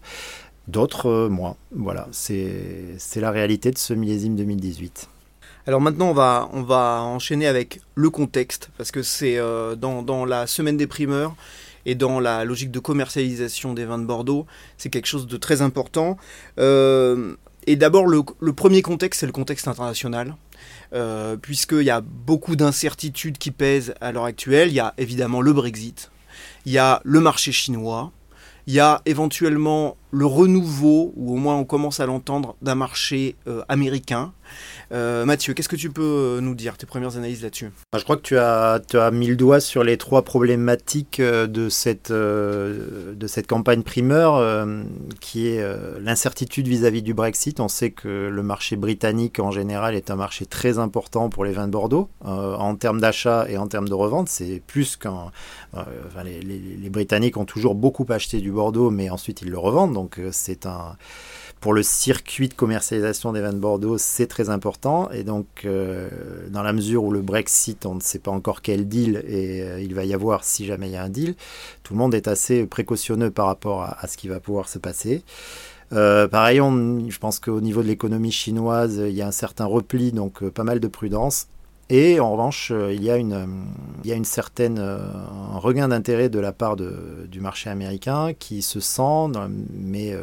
d'autres 0.68 1.08
euh, 1.08 1.30
moins. 1.30 1.56
Voilà, 1.72 2.08
c'est 2.12 2.98
la 3.16 3.32
réalité 3.32 3.72
de 3.72 3.78
ce 3.78 3.94
millésime 3.94 4.36
2018. 4.36 5.10
Alors 5.68 5.82
maintenant, 5.82 6.10
on 6.10 6.14
va, 6.14 6.50
on 6.54 6.62
va 6.62 7.02
enchaîner 7.02 7.48
avec 7.48 7.82
le 7.96 8.10
contexte, 8.10 8.70
parce 8.78 8.92
que 8.92 9.02
c'est 9.02 9.38
euh, 9.38 9.76
dans, 9.76 10.04
dans, 10.04 10.26
la 10.26 10.46
semaine 10.48 10.78
des 10.78 10.88
primeurs 10.88 11.36
et 11.88 11.96
dans 11.96 12.20
la 12.20 12.46
logique 12.46 12.72
de 12.72 12.80
commercialisation 12.80 13.74
des 13.74 13.86
vins 13.86 13.98
de 13.98 14.06
Bordeaux, 14.06 14.46
c'est 14.78 14.90
quelque 14.90 15.08
chose 15.08 15.28
de 15.28 15.38
très 15.38 15.62
important. 15.62 16.18
Euh, 16.60 17.36
et 17.68 17.76
d'abord, 17.76 18.06
le, 18.06 18.22
le, 18.40 18.54
premier 18.54 18.84
contexte, 18.84 19.22
c'est 19.22 19.26
le 19.26 19.32
contexte 19.32 19.68
international. 19.68 20.36
Puisqu'il 21.42 21.84
y 21.84 21.90
a 21.90 22.02
beaucoup 22.02 22.56
d'incertitudes 22.56 23.38
qui 23.38 23.52
pèsent 23.52 23.94
à 24.02 24.12
l'heure 24.12 24.26
actuelle. 24.26 24.70
Il 24.70 24.76
y 24.76 24.80
a 24.80 24.94
évidemment 24.98 25.42
le 25.42 25.54
Brexit, 25.54 26.12
il 26.66 26.72
y 26.72 26.78
a 26.78 27.02
le 27.04 27.20
marché 27.20 27.52
chinois, 27.52 28.12
il 28.68 28.74
y 28.74 28.80
a 28.80 29.02
éventuellement 29.06 29.98
le 30.16 30.26
renouveau, 30.26 31.12
ou 31.18 31.34
au 31.34 31.36
moins 31.36 31.56
on 31.56 31.66
commence 31.66 32.00
à 32.00 32.06
l'entendre, 32.06 32.56
d'un 32.62 32.76
marché 32.76 33.36
euh, 33.48 33.64
américain. 33.68 34.32
Euh, 34.94 35.26
Mathieu, 35.26 35.54
qu'est-ce 35.54 35.68
que 35.68 35.76
tu 35.76 35.90
peux 35.90 36.38
euh, 36.38 36.42
nous 36.42 36.56
dire, 36.56 36.78
tes 36.78 36.86
premières 36.86 37.18
analyses 37.18 37.44
là-dessus? 37.44 37.72
Je 37.98 38.04
crois 38.04 38.16
que 38.16 38.22
tu 38.22 38.38
as, 38.38 39.12
mis 39.12 39.28
le 39.28 39.36
doigt 39.36 39.60
sur 39.60 39.84
les 39.84 39.98
trois 39.98 40.22
problématiques 40.22 41.20
de 41.22 41.70
cette, 41.70 42.12
de 42.12 43.28
cette 43.28 43.48
campagne 43.48 43.84
primeur, 43.84 44.68
qui 45.20 45.48
est 45.48 45.64
l'incertitude 46.00 46.68
vis-à-vis 46.68 47.02
du 47.02 47.14
Brexit. 47.14 47.60
On 47.60 47.68
sait 47.68 47.92
que 47.92 48.30
le 48.30 48.44
marché 48.44 48.76
britannique 48.76 49.40
en 49.40 49.52
général 49.52 49.96
est 49.96 50.12
un 50.12 50.16
marché 50.16 50.46
très 50.46 50.78
important 50.78 51.30
pour 51.30 51.44
les 51.44 51.52
vins 51.52 51.68
de 51.68 51.72
Bordeaux, 51.72 52.10
en 52.22 52.76
termes 52.76 53.02
d'achat 53.02 53.48
et 53.50 53.58
en 53.58 53.68
termes 53.68 53.88
de 53.88 53.94
revente. 53.94 54.30
C'est 54.30 54.62
plus 54.66 54.96
qu'un... 54.96 55.32
les, 56.24 56.42
les, 56.42 56.90
Britanniques 56.90 57.38
ont 57.38 57.46
toujours 57.46 57.76
beaucoup 57.76 58.06
acheté 58.10 58.40
du 58.40 58.52
Bordeaux, 58.52 58.92
mais 58.92 59.10
ensuite 59.10 59.42
ils 59.42 59.50
le 59.50 59.58
revendent. 59.58 59.94
Donc 59.94 60.05
c'est 60.32 60.66
un 60.66 60.96
pour 61.66 61.74
le 61.74 61.82
circuit 61.82 62.48
de 62.48 62.54
commercialisation 62.54 63.34
des 63.34 63.42
vins 63.42 63.52
de 63.52 63.58
Bordeaux, 63.58 63.98
c'est 63.98 64.28
très 64.28 64.52
important. 64.52 65.10
Et 65.10 65.24
donc, 65.24 65.48
euh, 65.66 66.10
dans 66.50 66.62
la 66.62 66.74
mesure 66.74 67.04
où 67.04 67.12
le 67.12 67.22
Brexit, 67.22 67.88
on 67.88 67.96
ne 67.96 68.02
sait 68.02 68.20
pas 68.20 68.30
encore 68.30 68.62
quel 68.62 68.88
deal 68.88 69.24
et 69.28 69.64
euh, 69.64 69.82
il 69.82 69.96
va 69.96 70.06
y 70.06 70.14
avoir 70.14 70.44
si 70.44 70.68
jamais 70.68 70.90
il 70.90 70.92
y 70.92 70.96
a 70.96 71.02
un 71.02 71.10
deal, 71.10 71.34
tout 71.82 71.94
le 71.94 71.98
monde 71.98 72.14
est 72.14 72.28
assez 72.28 72.68
précautionneux 72.68 73.32
par 73.32 73.48
rapport 73.48 73.82
à, 73.82 74.08
ce 74.08 74.16
qui 74.16 74.28
va 74.28 74.40
pouvoir 74.40 74.70
se 74.70 74.78
passer. 74.78 75.24
Euh, 75.92 76.28
pareil, 76.28 76.58
je 76.58 77.18
pense 77.18 77.40
qu'au 77.40 77.62
niveau 77.62 77.82
de 77.82 77.88
l'économie 77.88 78.32
chinoise, 78.32 79.02
il 79.04 79.16
y 79.16 79.24
a 79.24 79.28
un 79.28 79.32
certain 79.32 79.66
repli, 79.66 80.12
donc 80.12 80.48
pas 80.50 80.64
mal 80.64 80.80
de 80.80 80.88
prudence. 80.88 81.48
Et 81.90 82.20
en 82.20 82.32
revanche, 82.32 82.72
il 82.72 83.04
y 83.04 83.12
a 83.12 83.18
une, 83.18 83.48
il 84.04 84.12
a 84.12 84.16
une 84.16 84.26
certaine 84.26 84.80
un 84.80 85.60
regain 85.60 85.88
d'intérêt 85.88 86.30
de 86.30 86.40
la 86.40 86.52
part 86.52 86.76
du 86.76 87.40
marché 87.40 87.70
américain 87.70 88.34
qui 88.34 88.64
se 88.64 88.80
sent, 88.80 89.38
mais 89.72 90.16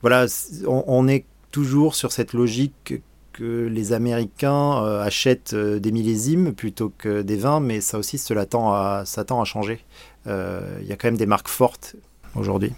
voilà, 0.00 0.26
on, 0.66 1.06
est 1.06 1.24
toujours 1.50 1.94
sur 1.94 2.12
cette 2.12 2.32
logique 2.32 2.94
que 3.38 3.66
les 3.66 3.92
Américains 3.92 4.82
euh, 4.82 5.00
achètent 5.00 5.54
euh, 5.54 5.78
des 5.78 5.92
millésimes 5.92 6.52
plutôt 6.52 6.92
que 6.98 7.22
des 7.22 7.36
vins, 7.36 7.60
mais 7.60 7.80
ça 7.80 7.96
aussi, 7.96 8.18
cela 8.18 8.46
tend 8.46 8.72
à, 8.72 9.04
ça 9.06 9.24
tend 9.24 9.40
à 9.40 9.44
changer. 9.44 9.84
Euh, 10.26 10.60
il 10.80 10.88
y 10.88 10.92
a 10.92 10.96
quand 10.96 11.06
même 11.06 11.16
des 11.16 11.26
marques 11.26 11.48
fortes 11.48 11.94
aujourd'hui. 12.34 12.72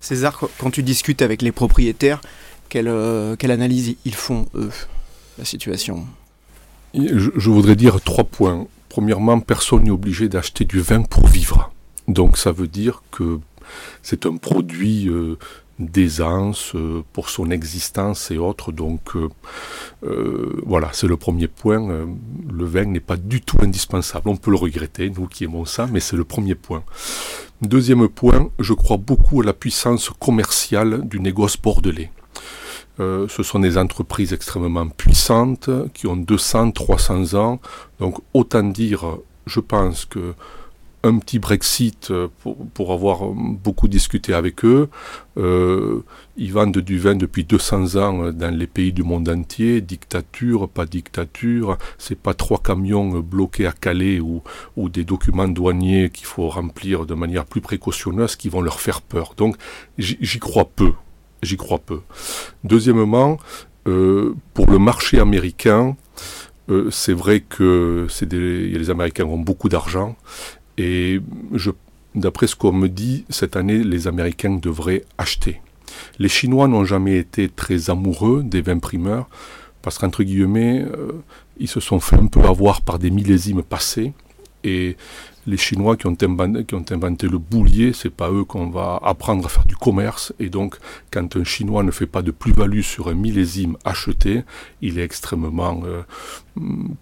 César, 0.00 0.40
quand 0.58 0.70
tu 0.72 0.82
discutes 0.82 1.22
avec 1.22 1.40
les 1.40 1.52
propriétaires, 1.52 2.20
quelle, 2.68 2.92
quelle 3.38 3.52
analyse 3.52 3.94
ils 4.04 4.14
font, 4.14 4.46
eux, 4.54 4.70
la 5.38 5.44
situation? 5.44 6.04
Je, 6.94 7.50
voudrais 7.50 7.76
dire 7.76 8.00
trois 8.00 8.24
points. 8.24 8.66
Premièrement, 8.88 9.40
personne 9.40 9.84
n'est 9.84 9.90
obligé 9.90 10.28
d'acheter 10.28 10.64
du 10.64 10.80
vin 10.80 11.02
pour 11.02 11.26
vivre. 11.26 11.72
Donc 12.08 12.36
ça 12.36 12.52
veut 12.52 12.68
dire 12.68 13.02
que 13.10 13.38
c'est 14.02 14.26
un 14.26 14.36
produit 14.36 15.10
d'aisance, 15.78 16.74
pour 17.12 17.30
son 17.30 17.50
existence 17.50 18.30
et 18.30 18.36
autres. 18.36 18.72
Donc 18.72 19.12
voilà, 20.02 20.90
c'est 20.92 21.06
le 21.06 21.16
premier 21.16 21.48
point. 21.48 21.80
le 21.80 22.64
vin 22.66 22.84
n'est 22.84 23.00
pas 23.00 23.16
du 23.16 23.40
tout 23.40 23.56
indispensable. 23.60 24.28
On 24.28 24.36
peut 24.36 24.50
le 24.50 24.58
regretter, 24.58 25.08
nous 25.08 25.26
qui 25.26 25.44
aimons 25.44 25.64
ça, 25.64 25.88
mais 25.90 26.00
c'est 26.00 26.16
le 26.16 26.24
premier 26.24 26.54
point. 26.54 26.82
Deuxième 27.62 28.08
point, 28.08 28.50
je 28.58 28.74
crois 28.74 28.96
beaucoup 28.96 29.40
à 29.40 29.44
la 29.44 29.52
puissance 29.52 30.10
commerciale 30.10 31.06
du 31.06 31.20
négoce 31.20 31.56
bordelais. 31.56 32.10
Euh, 33.00 33.26
ce 33.28 33.42
sont 33.42 33.58
des 33.58 33.78
entreprises 33.78 34.32
extrêmement 34.32 34.86
puissantes 34.88 35.70
qui 35.94 36.06
ont 36.06 36.16
200, 36.16 36.72
300 36.72 37.34
ans. 37.34 37.60
Donc 38.00 38.18
autant 38.34 38.62
dire, 38.62 39.18
je 39.46 39.60
pense 39.60 40.04
que 40.04 40.34
un 41.04 41.18
petit 41.18 41.38
Brexit 41.38 42.10
euh, 42.10 42.28
pour, 42.74 42.92
avoir 42.92 43.24
beaucoup 43.24 43.88
discuté 43.88 44.34
avec 44.34 44.64
eux. 44.64 44.88
Euh, 45.36 46.04
ils 46.36 46.52
vendent 46.52 46.78
du 46.78 46.98
vin 46.98 47.16
depuis 47.16 47.44
200 47.44 47.96
ans 47.96 48.32
dans 48.32 48.54
les 48.54 48.66
pays 48.66 48.92
du 48.92 49.02
monde 49.02 49.28
entier. 49.28 49.80
Dictature, 49.80 50.68
pas 50.68 50.86
dictature. 50.86 51.76
C'est 51.98 52.18
pas 52.18 52.34
trois 52.34 52.58
camions 52.58 53.18
bloqués 53.18 53.66
à 53.66 53.72
Calais 53.72 54.20
ou, 54.20 54.42
ou 54.76 54.88
des 54.88 55.04
documents 55.04 55.48
douaniers 55.48 56.10
qu'il 56.10 56.26
faut 56.26 56.48
remplir 56.48 57.04
de 57.06 57.14
manière 57.14 57.46
plus 57.46 57.60
précautionneuse 57.60 58.36
qui 58.36 58.48
vont 58.48 58.60
leur 58.60 58.80
faire 58.80 59.00
peur. 59.00 59.34
Donc 59.36 59.56
j'y 59.98 60.38
crois 60.38 60.66
peu 60.66 60.92
j'y 61.42 61.56
crois 61.56 61.78
peu. 61.78 62.00
Deuxièmement, 62.64 63.38
euh, 63.88 64.34
pour 64.54 64.70
le 64.70 64.78
marché 64.78 65.18
américain, 65.18 65.96
euh, 66.68 66.90
c'est 66.90 67.12
vrai 67.12 67.40
que 67.40 68.06
les 68.30 68.90
Américains 68.90 69.24
ont 69.24 69.38
beaucoup 69.38 69.68
d'argent 69.68 70.16
et 70.78 71.20
d'après 72.14 72.46
ce 72.46 72.56
qu'on 72.56 72.72
me 72.72 72.88
dit, 72.88 73.24
cette 73.28 73.56
année, 73.56 73.82
les 73.82 74.06
Américains 74.06 74.54
devraient 74.54 75.04
acheter. 75.18 75.60
Les 76.18 76.28
Chinois 76.28 76.68
n'ont 76.68 76.84
jamais 76.84 77.18
été 77.18 77.48
très 77.48 77.90
amoureux 77.90 78.42
des 78.42 78.62
vins 78.62 78.78
primeurs 78.78 79.28
parce 79.82 79.98
qu'entre 79.98 80.22
guillemets, 80.22 80.82
euh, 80.82 81.22
ils 81.58 81.68
se 81.68 81.80
sont 81.80 82.00
fait 82.00 82.16
un 82.16 82.26
peu 82.26 82.40
avoir 82.40 82.82
par 82.82 82.98
des 82.98 83.10
millésimes 83.10 83.62
passés 83.62 84.12
et 84.64 84.96
les 85.46 85.56
Chinois 85.56 85.96
qui 85.96 86.06
ont, 86.06 86.16
inventé, 86.22 87.28
le 87.28 87.38
boulier, 87.38 87.92
c'est 87.92 88.10
pas 88.10 88.30
eux 88.30 88.44
qu'on 88.44 88.70
va 88.70 89.00
apprendre 89.02 89.46
à 89.46 89.48
faire 89.48 89.64
du 89.64 89.76
commerce. 89.76 90.32
Et 90.38 90.50
donc, 90.50 90.76
quand 91.10 91.36
un 91.36 91.44
Chinois 91.44 91.82
ne 91.82 91.90
fait 91.90 92.06
pas 92.06 92.22
de 92.22 92.30
plus-value 92.30 92.82
sur 92.82 93.08
un 93.08 93.14
millésime 93.14 93.76
acheté, 93.84 94.44
il 94.80 94.98
est 94.98 95.04
extrêmement 95.04 95.82
euh, 95.84 96.02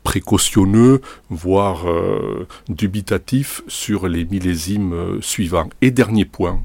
précautionneux, 0.04 1.02
voire 1.28 1.88
euh, 1.88 2.46
dubitatif 2.68 3.62
sur 3.68 4.08
les 4.08 4.24
millésimes 4.24 4.92
euh, 4.94 5.20
suivants. 5.20 5.68
Et 5.82 5.90
dernier 5.90 6.24
point, 6.24 6.62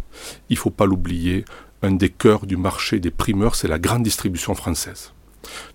il 0.49 0.57
faut 0.57 0.69
pas 0.69 0.85
l'oublier, 0.85 1.43
un 1.81 1.91
des 1.91 2.09
cœurs 2.09 2.45
du 2.45 2.55
marché 2.55 2.99
des 2.99 3.11
primeurs, 3.11 3.55
c'est 3.55 3.67
la 3.67 3.79
grande 3.79 4.03
distribution 4.03 4.55
française. 4.55 5.11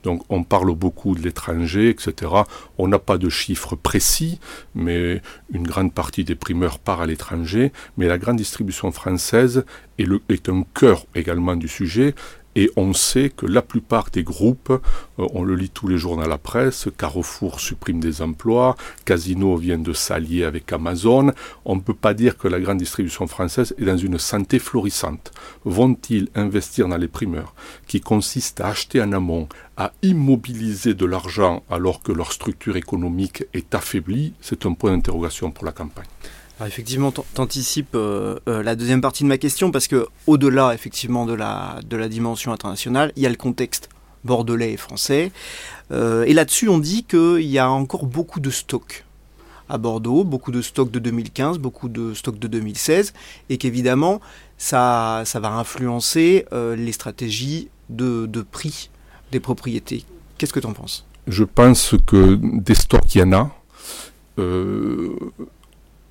Donc 0.02 0.22
on 0.28 0.44
parle 0.44 0.74
beaucoup 0.74 1.14
de 1.14 1.22
l'étranger, 1.22 1.88
etc. 1.88 2.32
On 2.78 2.88
n'a 2.88 2.98
pas 2.98 3.18
de 3.18 3.28
chiffres 3.28 3.76
précis, 3.76 4.38
mais 4.74 5.22
une 5.52 5.66
grande 5.66 5.92
partie 5.92 6.24
des 6.24 6.34
primeurs 6.34 6.78
part 6.78 7.00
à 7.00 7.06
l'étranger. 7.06 7.72
Mais 7.96 8.06
la 8.06 8.18
grande 8.18 8.36
distribution 8.36 8.90
française 8.92 9.64
est, 9.98 10.48
un 10.48 10.64
cœur 10.74 11.06
également 11.14 11.56
du 11.56 11.68
sujet. 11.68 12.14
Et 12.56 12.70
on 12.76 12.92
sait 12.92 13.30
que 13.30 13.46
la 13.46 13.62
plupart 13.62 14.10
des 14.10 14.24
groupes, 14.24 14.70
euh, 14.70 15.26
on 15.32 15.44
le 15.44 15.54
lit 15.54 15.70
tous 15.70 15.86
les 15.86 15.98
jours 15.98 16.16
dans 16.16 16.26
la 16.26 16.38
presse, 16.38 16.88
Carrefour 16.98 17.60
supprime 17.60 18.00
des 18.00 18.22
emplois, 18.22 18.76
Casino 19.04 19.56
vient 19.56 19.78
de 19.78 19.92
s'allier 19.92 20.44
avec 20.44 20.72
Amazon, 20.72 21.32
on 21.64 21.76
ne 21.76 21.80
peut 21.80 21.94
pas 21.94 22.12
dire 22.12 22.36
que 22.36 22.48
la 22.48 22.58
grande 22.58 22.78
distribution 22.78 23.26
française 23.28 23.74
est 23.78 23.84
dans 23.84 23.96
une 23.96 24.18
santé 24.18 24.58
florissante. 24.58 25.32
Vont-ils 25.64 26.28
investir 26.34 26.88
dans 26.88 26.96
les 26.96 27.08
primeurs, 27.08 27.54
qui 27.86 28.00
consistent 28.00 28.60
à 28.60 28.68
acheter 28.68 29.00
en 29.00 29.12
amont, 29.12 29.48
à 29.76 29.92
immobiliser 30.02 30.94
de 30.94 31.06
l'argent 31.06 31.62
alors 31.70 32.02
que 32.02 32.12
leur 32.12 32.32
structure 32.32 32.76
économique 32.76 33.44
est 33.54 33.74
affaiblie? 33.74 34.34
C'est 34.40 34.66
un 34.66 34.72
point 34.72 34.90
d'interrogation 34.90 35.52
pour 35.52 35.64
la 35.64 35.72
campagne 35.72 36.06
effectivement, 36.66 37.12
t'anticipes 37.12 37.94
euh, 37.94 38.38
euh, 38.48 38.62
la 38.62 38.76
deuxième 38.76 39.00
partie 39.00 39.22
de 39.22 39.28
ma 39.28 39.38
question 39.38 39.70
parce 39.70 39.88
que 39.88 40.06
au-delà 40.26 40.74
effectivement 40.74 41.26
de 41.26 41.32
la, 41.32 41.80
de 41.88 41.96
la 41.96 42.08
dimension 42.08 42.52
internationale, 42.52 43.12
il 43.16 43.22
y 43.22 43.26
a 43.26 43.28
le 43.28 43.36
contexte 43.36 43.88
bordelais 44.24 44.72
et 44.72 44.76
français. 44.76 45.32
Euh, 45.90 46.24
et 46.24 46.34
là-dessus, 46.34 46.68
on 46.68 46.78
dit 46.78 47.04
qu'il 47.04 47.42
y 47.42 47.58
a 47.58 47.70
encore 47.70 48.04
beaucoup 48.04 48.40
de 48.40 48.50
stocks 48.50 49.04
à 49.68 49.78
Bordeaux, 49.78 50.24
beaucoup 50.24 50.50
de 50.50 50.60
stocks 50.60 50.90
de 50.90 50.98
2015, 50.98 51.58
beaucoup 51.58 51.88
de 51.88 52.12
stocks 52.12 52.38
de 52.38 52.48
2016, 52.48 53.14
et 53.48 53.56
qu'évidemment, 53.56 54.20
ça, 54.58 55.22
ça 55.24 55.38
va 55.38 55.50
influencer 55.52 56.44
les 56.52 56.90
stratégies 56.90 57.68
de, 57.88 58.26
de 58.26 58.42
prix 58.42 58.90
des 59.30 59.38
propriétés. 59.38 60.04
Qu'est-ce 60.38 60.52
que 60.52 60.58
tu 60.58 60.66
en 60.66 60.72
penses? 60.72 61.06
Je 61.28 61.44
pense 61.44 61.94
que 62.04 62.34
des 62.42 62.74
stocks, 62.74 63.14
il 63.14 63.20
y 63.20 63.22
en 63.22 63.32
a 63.32 63.50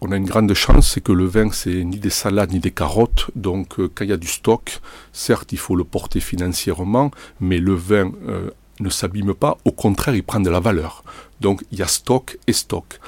on 0.02 0.12
a 0.12 0.18
une 0.18 0.26
grande 0.26 0.54
chance, 0.54 0.92
c'est 0.94 1.02
que 1.02 1.12
le 1.12 1.26
vin, 1.26 1.52
c'est 1.52 1.84
ni 1.84 2.00
des 2.00 2.10
salades 2.10 2.52
ni 2.52 2.60
des 2.60 2.72
carottes. 2.72 3.32
Donc, 3.36 3.80
euh, 3.80 3.90
quand 3.94 4.06
il 4.06 4.10
y 4.10 4.14
a 4.14 4.18
du 4.18 4.28
stock, 4.28 4.80
certes, 5.12 5.52
il 5.52 5.58
faut 5.58 5.76
le 5.76 5.84
porter 5.84 6.20
financièrement, 6.20 7.12
mais 7.40 7.58
le 7.58 7.74
vin 7.74 8.12
euh, 8.28 8.50
ne 8.80 8.90
s'abîme 8.90 9.34
pas. 9.34 9.58
Au 9.66 9.72
contraire, 9.72 10.16
il 10.16 10.24
prend 10.24 10.40
de 10.40 10.50
la 10.50 10.60
valeur. 10.60 11.04
Donc, 11.42 11.64
il 11.72 11.80
y 11.80 11.82
a 11.82 11.88
stock 11.88 12.38
et 12.48 12.54
stock. 12.54 13.00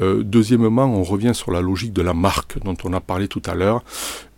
Euh, 0.00 0.22
deuxièmement, 0.22 0.84
on 0.84 1.02
revient 1.02 1.34
sur 1.34 1.52
la 1.52 1.62
logique 1.62 1.94
de 1.94 2.02
la 2.02 2.12
marque 2.12 2.62
dont 2.62 2.76
on 2.84 2.92
a 2.92 3.00
parlé 3.00 3.28
tout 3.28 3.42
à 3.46 3.54
l'heure. 3.54 3.82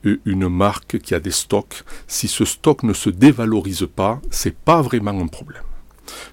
Une 0.05 0.49
marque 0.49 1.00
qui 1.00 1.14
a 1.14 1.21
des 1.21 1.33
stocks, 1.33 1.83
si 2.07 2.28
ce 2.28 2.45
stock 2.45 2.85
ne 2.85 2.93
se 2.93 3.11
dévalorise 3.11 3.88
pas, 3.95 4.21
c'est 4.31 4.55
pas 4.57 4.81
vraiment 4.81 5.11
un 5.11 5.26
problème 5.26 5.67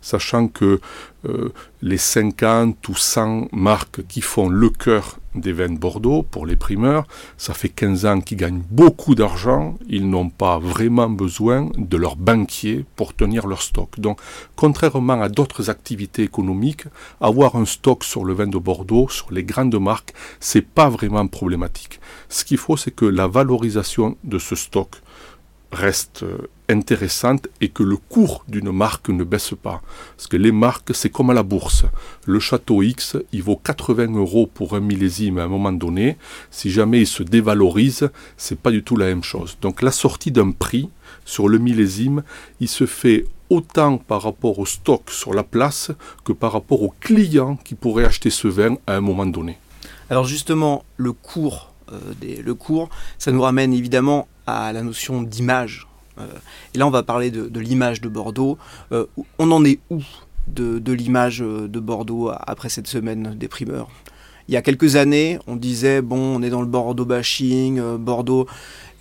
sachant 0.01 0.47
que 0.47 0.79
euh, 1.27 1.51
les 1.81 1.97
50 1.97 2.87
ou 2.87 2.95
100 2.95 3.49
marques 3.51 4.05
qui 4.07 4.21
font 4.21 4.49
le 4.49 4.69
cœur 4.69 5.17
des 5.33 5.51
vins 5.51 5.69
de 5.69 5.77
Bordeaux 5.77 6.23
pour 6.23 6.45
les 6.45 6.55
primeurs, 6.55 7.07
ça 7.37 7.53
fait 7.53 7.69
15 7.69 8.05
ans 8.05 8.21
qu'ils 8.21 8.37
gagnent 8.37 8.63
beaucoup 8.71 9.15
d'argent, 9.15 9.75
ils 9.87 10.09
n'ont 10.09 10.29
pas 10.29 10.59
vraiment 10.59 11.09
besoin 11.09 11.69
de 11.77 11.97
leurs 11.97 12.15
banquiers 12.15 12.85
pour 12.95 13.13
tenir 13.13 13.47
leur 13.47 13.61
stock. 13.61 13.99
Donc, 13.99 14.19
contrairement 14.55 15.21
à 15.21 15.29
d'autres 15.29 15.69
activités 15.69 16.23
économiques, 16.23 16.85
avoir 17.21 17.55
un 17.55 17.65
stock 17.65 18.03
sur 18.03 18.23
le 18.23 18.33
vin 18.33 18.47
de 18.47 18.57
Bordeaux, 18.57 19.09
sur 19.09 19.31
les 19.31 19.43
grandes 19.43 19.79
marques, 19.79 20.13
c'est 20.39 20.65
pas 20.65 20.89
vraiment 20.89 21.27
problématique. 21.27 21.99
Ce 22.29 22.45
qu'il 22.45 22.57
faut, 22.57 22.77
c'est 22.77 22.91
que 22.91 23.05
la 23.05 23.27
valorisation 23.27 24.17
de 24.23 24.39
ce 24.39 24.55
stock 24.55 25.01
reste 25.71 26.23
euh, 26.23 26.49
intéressante 26.69 27.47
et 27.61 27.69
que 27.69 27.83
le 27.83 27.97
cours 27.97 28.43
d'une 28.47 28.71
marque 28.71 29.09
ne 29.09 29.23
baisse 29.23 29.53
pas. 29.61 29.81
Parce 30.15 30.27
que 30.27 30.37
les 30.37 30.51
marques, 30.51 30.93
c'est 30.93 31.09
comme 31.09 31.29
à 31.29 31.33
la 31.33 31.43
bourse. 31.43 31.85
Le 32.25 32.39
château 32.39 32.81
X, 32.81 33.17
il 33.31 33.43
vaut 33.43 33.55
80 33.55 34.15
euros 34.15 34.49
pour 34.51 34.75
un 34.75 34.79
millésime 34.79 35.37
à 35.37 35.43
un 35.43 35.47
moment 35.47 35.71
donné. 35.71 36.17
Si 36.51 36.71
jamais 36.71 37.01
il 37.01 37.07
se 37.07 37.23
dévalorise, 37.23 38.09
c'est 38.37 38.59
pas 38.59 38.71
du 38.71 38.83
tout 38.83 38.97
la 38.97 39.07
même 39.07 39.23
chose. 39.23 39.57
Donc 39.61 39.81
la 39.81 39.91
sortie 39.91 40.31
d'un 40.31 40.51
prix 40.51 40.89
sur 41.23 41.47
le 41.47 41.59
millésime, 41.59 42.23
il 42.59 42.67
se 42.67 42.85
fait 42.85 43.25
autant 43.49 43.97
par 43.97 44.23
rapport 44.23 44.57
au 44.59 44.65
stock 44.65 45.11
sur 45.11 45.33
la 45.33 45.43
place 45.43 45.91
que 46.23 46.33
par 46.33 46.51
rapport 46.51 46.81
aux 46.81 46.93
clients 46.99 47.57
qui 47.57 47.75
pourraient 47.75 48.05
acheter 48.05 48.29
ce 48.29 48.47
vin 48.47 48.77
à 48.87 48.95
un 48.95 49.01
moment 49.01 49.25
donné. 49.25 49.57
Alors 50.09 50.25
justement, 50.25 50.83
le 50.97 51.13
cours, 51.13 51.71
euh, 51.91 51.99
le 52.43 52.55
cours, 52.55 52.89
ça 53.17 53.31
nous 53.31 53.41
ramène 53.41 53.73
évidemment 53.73 54.27
à 54.47 54.73
la 54.73 54.81
notion 54.81 55.21
d'image 55.21 55.87
euh, 56.19 56.27
et 56.73 56.77
là, 56.77 56.87
on 56.87 56.91
va 56.91 57.03
parler 57.03 57.31
de, 57.31 57.59
l'image 57.59 58.01
de 58.01 58.09
Bordeaux. 58.09 58.57
Euh, 58.91 59.05
on 59.39 59.51
en 59.51 59.63
est 59.65 59.79
où 59.89 60.01
de, 60.47 60.91
l'image 60.91 61.41
euh, 61.41 61.67
de 61.67 61.79
Bordeaux 61.79 62.31
après 62.39 62.69
cette 62.69 62.87
semaine 62.87 63.35
des 63.35 63.47
primeurs? 63.47 63.89
Il 64.47 64.53
y 64.53 64.57
a 64.57 64.61
quelques 64.61 64.95
années, 64.95 65.39
on 65.47 65.55
disait 65.55 66.03
bon, 66.03 66.19
on 66.19 66.43
est 66.43 66.51
dans 66.51 66.61
le 66.61 66.67
Bordeaux 66.67 67.05
bashing, 67.05 67.81
Bordeaux 67.97 68.45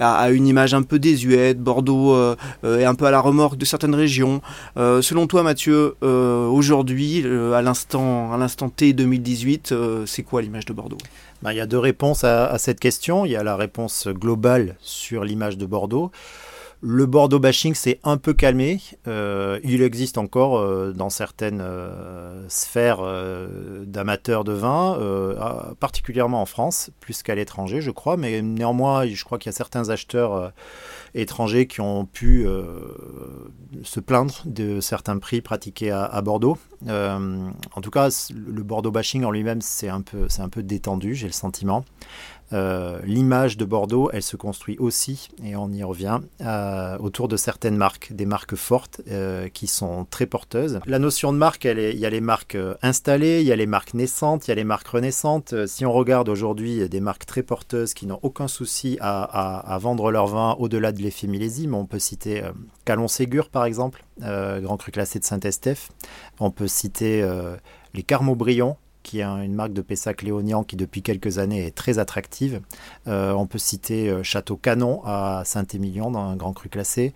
a, 0.01 0.31
une 0.31 0.47
image 0.47 0.75
un 0.75 0.83
peu 0.83 0.99
désuète, 0.99 1.59
Bordeaux 1.59 2.17
est 2.63 2.85
un 2.85 2.95
peu 2.95 3.07
à 3.07 3.11
la 3.11 3.21
remorque 3.21 3.57
de 3.57 3.65
certaines 3.65 3.95
régions. 3.95 4.41
selon 4.77 5.27
toi, 5.27 5.43
Mathieu, 5.43 5.97
aujourd'hui, 6.03 7.25
à 7.55 7.63
l'instant, 7.63 8.33
à 8.33 8.37
l'instant 8.37 8.69
T 8.69 8.93
2018, 8.93 9.75
c'est 10.07 10.23
quoi 10.23 10.43
l'image 10.43 10.67
de 10.67 10.73
Bordeaux? 10.73 10.99
Ben, 11.43 11.53
Il 11.53 11.57
y 11.57 11.61
a 11.61 11.67
deux 11.67 11.79
réponses 11.79 12.25
à, 12.25 12.57
cette 12.59 12.81
question. 12.81 13.27
Il 13.27 13.33
y 13.33 13.37
a 13.37 13.43
la 13.43 13.57
réponse 13.57 14.09
globale 14.09 14.77
sur 14.81 15.25
l'image 15.25 15.59
de 15.59 15.67
Bordeaux. 15.67 16.11
Le 16.87 17.07
Bordeaux 17.07 17.39
bashing 17.39 17.73
s'est 17.73 17.99
un 18.05 18.19
peu 18.19 18.35
calmé. 18.35 18.79
Euh, 19.09 19.59
il 19.65 19.81
existe 19.81 20.19
encore 20.19 20.59
euh, 20.59 20.93
dans 20.93 21.09
certaines 21.09 21.63
euh, 21.63 22.45
sphères 22.51 23.01
d'amateurs 23.87 24.45
de 24.45 24.53
vin, 24.53 24.99
particulièrement 25.81 26.43
en 26.43 26.47
France, 26.47 26.91
plus 27.01 27.23
qu'à 27.23 27.35
l'étranger, 27.35 27.81
je 27.81 27.91
crois. 27.91 28.19
Mais 28.19 28.43
néanmoins, 28.43 29.07
je 29.07 29.25
crois 29.25 29.39
qu'il 29.39 29.49
y 29.49 29.55
a 29.55 29.57
certains 29.57 29.89
acheteurs 29.89 30.53
étrangers 31.15 31.67
qui 31.67 31.81
ont 31.81 32.05
pu 32.05 32.47
se 33.83 34.01
plaindre 34.01 34.43
de 34.45 34.81
certains 34.81 35.17
prix 35.19 35.41
pratiqués 35.41 35.91
à, 35.91 36.21
Bordeaux. 36.21 36.59
en 36.87 37.81
tout 37.81 37.91
cas, 37.91 38.11
le 38.35 38.63
Bordeaux 38.63 38.91
bashing 38.91 39.25
en 39.25 39.31
lui-même, 39.31 39.63
c'est 39.63 39.89
un 39.89 40.03
peu, 40.03 40.27
c'est 40.29 40.43
un 40.43 40.51
peu 40.51 40.63
détendu, 40.63 41.15
j'ai 41.15 41.29
le 41.29 41.33
sentiment. 41.33 41.85
Euh, 42.53 43.01
l'image 43.05 43.57
de 43.57 43.65
Bordeaux, 43.65 44.11
elle 44.13 44.23
se 44.23 44.37
construit 44.37 44.77
aussi, 44.79 45.29
et 45.43 45.57
on 45.57 45.71
y 45.71 45.83
revient, 45.83 46.21
euh, 46.41 46.97
autour 46.99 47.29
de 47.29 47.37
certaines 47.37 47.77
marques, 47.77 48.13
des 48.13 48.27
marques 48.27 48.55
fortes 48.55 49.01
euh, 49.11 49.49
qui 49.49 49.67
sont 49.67 50.07
très 50.09 50.27
porteuses. 50.27 50.81
La 50.87 50.99
notion 50.99 51.33
de 51.33 51.39
marque, 51.39 51.65
il 51.65 51.99
y 51.99 52.07
a 52.07 52.11
les 52.11 52.21
marques 52.21 52.57
installées, 52.83 53.41
il 53.41 53.47
y 53.47 53.53
a 53.53 53.57
les 53.57 53.67
marques 53.67 53.95
naissantes, 53.95 54.47
il 54.47 54.51
y 54.51 54.53
a 54.53 54.57
les 54.57 54.65
marques 54.65 54.89
renaissantes. 54.89 55.67
Si 55.67 55.87
on 55.87 55.93
regarde 55.93 56.29
aujourd'hui 56.29 56.89
des 56.89 57.01
marques 57.01 57.27
très 57.27 57.43
porteuses 57.43 57.95
qui 57.95 58.07
n'ont 58.07 58.21
aucun 58.23 58.49
souci 58.49 58.99
à, 59.01 59.79
vendre 59.81 60.11
leur 60.11 60.27
vin 60.27 60.57
au-delà 60.59 60.93
de 60.93 61.01
l'effet 61.01 61.27
millésime, 61.27 61.75
on 61.75 61.87
peut 61.87 61.99
citer 61.99 62.43
Calon 62.85 63.09
Ségur 63.09 63.49
par 63.49 63.65
exemple, 63.65 64.05
grand 64.21 64.77
cru 64.77 64.93
classé 64.93 65.19
de 65.19 65.25
Saint-Estèphe. 65.25 65.91
On 66.41 66.51
peut 66.51 66.69
citer 66.69 67.27
les 67.95 68.03
Carmo 68.03 68.35
Briand, 68.35 68.79
qui 69.05 69.21
est 69.21 69.23
une 69.23 69.55
marque 69.55 69.73
de 69.73 69.83
Pessac 69.83 70.23
léonian 70.23 70.65
qui 70.65 70.75
depuis 70.75 71.03
quelques 71.03 71.39
années 71.39 71.67
est 71.67 71.75
très 71.75 72.01
attractive. 72.01 72.61
Euh, 73.07 73.33
on 73.33 73.47
peut 73.47 73.59
citer 73.59 74.09
euh, 74.09 74.23
Château 74.25 74.57
Canon 74.57 75.03
à 75.05 75.43
Saint-Émilion 75.45 76.11
dans 76.11 76.25
un 76.25 76.37
grand 76.37 76.53
cru 76.53 76.69
classé. 76.69 77.13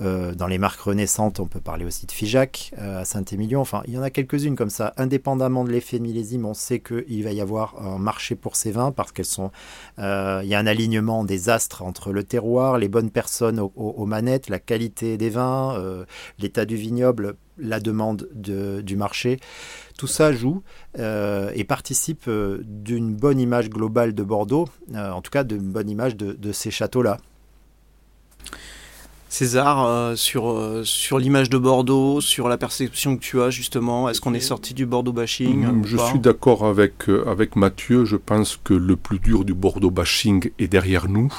Euh, 0.00 0.34
dans 0.34 0.46
les 0.46 0.58
marques 0.58 0.80
renaissantes, 0.80 1.40
on 1.40 1.46
peut 1.46 1.60
parler 1.60 1.84
aussi 1.84 2.06
de 2.06 2.12
Figeac 2.12 2.72
à 2.76 3.04
Saint-Émilion. 3.04 3.60
Enfin, 3.60 3.82
il 3.86 3.94
y 3.94 3.98
en 3.98 4.02
a 4.02 4.10
quelques-unes 4.10 4.56
comme 4.56 4.70
ça. 4.70 4.92
Indépendamment 4.96 5.64
de 5.64 5.70
l'effet 5.70 5.98
millésime, 5.98 6.44
on 6.44 6.54
sait 6.54 6.80
qu'il 6.80 7.24
va 7.24 7.32
y 7.32 7.40
avoir 7.40 7.82
un 7.82 7.98
marché 7.98 8.34
pour 8.34 8.54
ces 8.54 8.70
vins 8.70 8.92
parce 8.92 9.10
qu'elles 9.10 9.24
sont. 9.24 9.50
il 9.98 10.46
y 10.46 10.54
a 10.54 10.58
un 10.58 10.66
alignement 10.66 11.24
des 11.24 11.48
astres 11.48 11.82
entre 11.82 12.12
le 12.12 12.24
terroir, 12.24 12.78
les 12.78 12.88
bonnes 12.88 13.10
personnes 13.10 13.58
aux 13.58 14.06
manettes, 14.06 14.50
la 14.50 14.58
qualité 14.58 15.16
des 15.16 15.30
vins, 15.30 16.04
l'état 16.38 16.66
du 16.66 16.76
vignoble 16.76 17.36
la 17.58 17.80
demande 17.80 18.28
du 18.34 18.96
marché. 18.96 19.38
Tout 19.98 20.06
ça 20.06 20.32
joue 20.32 20.62
euh, 20.98 21.50
et 21.54 21.64
participe 21.64 22.24
euh, 22.28 22.60
d'une 22.64 23.14
bonne 23.14 23.38
image 23.38 23.70
globale 23.70 24.14
de 24.14 24.22
Bordeaux, 24.22 24.68
euh, 24.94 25.10
en 25.10 25.20
tout 25.20 25.30
cas 25.30 25.44
d'une 25.44 25.70
bonne 25.70 25.88
image 25.88 26.16
de, 26.16 26.52
ces 26.52 26.70
châteaux-là. 26.70 27.18
César, 29.28 30.14
sur, 30.18 30.82
sur 30.84 31.18
l'image 31.18 31.48
de 31.48 31.56
Bordeaux, 31.56 32.20
sur 32.20 32.48
la 32.48 32.58
perception 32.58 33.16
que 33.16 33.22
tu 33.22 33.40
as 33.40 33.48
justement, 33.48 34.10
est-ce 34.10 34.20
qu'on 34.20 34.34
est 34.34 34.40
sorti 34.40 34.74
du 34.74 34.84
Bordeaux 34.84 35.12
bashing 35.12 35.64
mm, 35.64 35.86
Je 35.86 35.96
suis 35.96 36.18
d'accord 36.18 36.66
avec, 36.66 37.08
avec 37.26 37.56
Mathieu, 37.56 38.04
je 38.04 38.16
pense 38.16 38.58
que 38.62 38.74
le 38.74 38.94
plus 38.94 39.20
dur 39.20 39.46
du 39.46 39.54
Bordeaux 39.54 39.90
bashing 39.90 40.50
est 40.58 40.68
derrière 40.68 41.08
nous. 41.08 41.32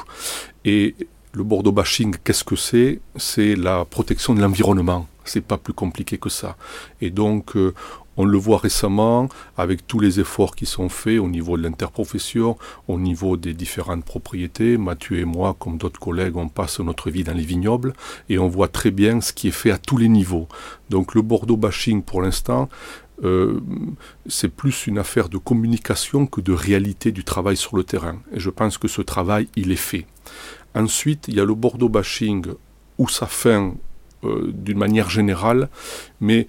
Et 0.66 0.96
le 1.34 1.44
Bordeaux 1.44 1.72
bashing, 1.72 2.16
qu'est-ce 2.24 2.44
que 2.44 2.56
c'est? 2.56 3.00
C'est 3.16 3.56
la 3.56 3.86
protection 3.86 4.34
de 4.34 4.42
l'environnement. 4.42 5.08
C'est 5.26 5.42
pas 5.42 5.58
plus 5.58 5.74
compliqué 5.74 6.18
que 6.18 6.30
ça. 6.30 6.58
Et 7.02 7.10
donc, 7.10 7.56
euh, 7.56 7.74
on 8.18 8.26
le 8.26 8.38
voit 8.38 8.58
récemment 8.58 9.28
avec 9.58 9.88
tous 9.88 10.00
les 10.00 10.20
efforts 10.20 10.56
qui 10.56 10.66
sont 10.66 10.90
faits 10.90 11.20
au 11.20 11.28
niveau 11.28 11.58
de 11.58 11.64
l'interprofession, 11.64 12.58
au 12.88 13.00
niveau 13.00 13.38
des 13.38 13.54
différentes 13.54 14.06
propriétés. 14.06 14.78
Mathieu 14.78 15.18
et 15.20 15.26
moi, 15.26 15.56
comme 15.58 15.78
d'autres 15.78 16.00
collègues, 16.00 16.38
on 16.38 16.48
passe 16.48 16.80
notre 16.80 17.10
vie 17.10 17.24
dans 17.24 17.34
les 17.34 17.44
vignobles 17.44 17.94
et 18.30 18.38
on 18.38 18.48
voit 18.48 18.68
très 18.68 18.92
bien 18.92 19.22
ce 19.22 19.34
qui 19.34 19.48
est 19.48 19.52
fait 19.52 19.72
à 19.72 19.78
tous 19.78 19.98
les 19.98 20.10
niveaux. 20.10 20.48
Donc 20.90 21.16
le 21.16 21.22
Bordeaux 21.22 21.58
bashing, 21.58 22.04
pour 22.04 22.22
l'instant, 22.22 22.70
euh, 23.24 23.60
c'est 24.28 24.50
plus 24.50 24.88
une 24.88 24.98
affaire 24.98 25.30
de 25.30 25.38
communication 25.38 26.28
que 26.28 26.42
de 26.42 26.52
réalité 26.52 27.12
du 27.12 27.24
travail 27.24 27.58
sur 27.58 27.76
le 27.78 27.84
terrain. 27.84 28.18
Et 28.32 28.40
je 28.40 28.50
pense 28.50 28.78
que 28.78 28.88
ce 28.88 29.02
travail, 29.02 29.48
il 29.56 29.72
est 29.72 29.76
fait. 29.76 30.06
Ensuite, 30.76 31.28
il 31.28 31.36
y 31.36 31.40
a 31.40 31.46
le 31.46 31.56
Bordeaux 31.56 31.90
bashing 31.90 32.46
où 32.98 33.08
ça 33.08 33.26
fin 33.26 33.74
euh, 34.24 34.52
d'une 34.54 34.78
manière 34.78 35.10
générale, 35.10 35.70
mais 36.20 36.48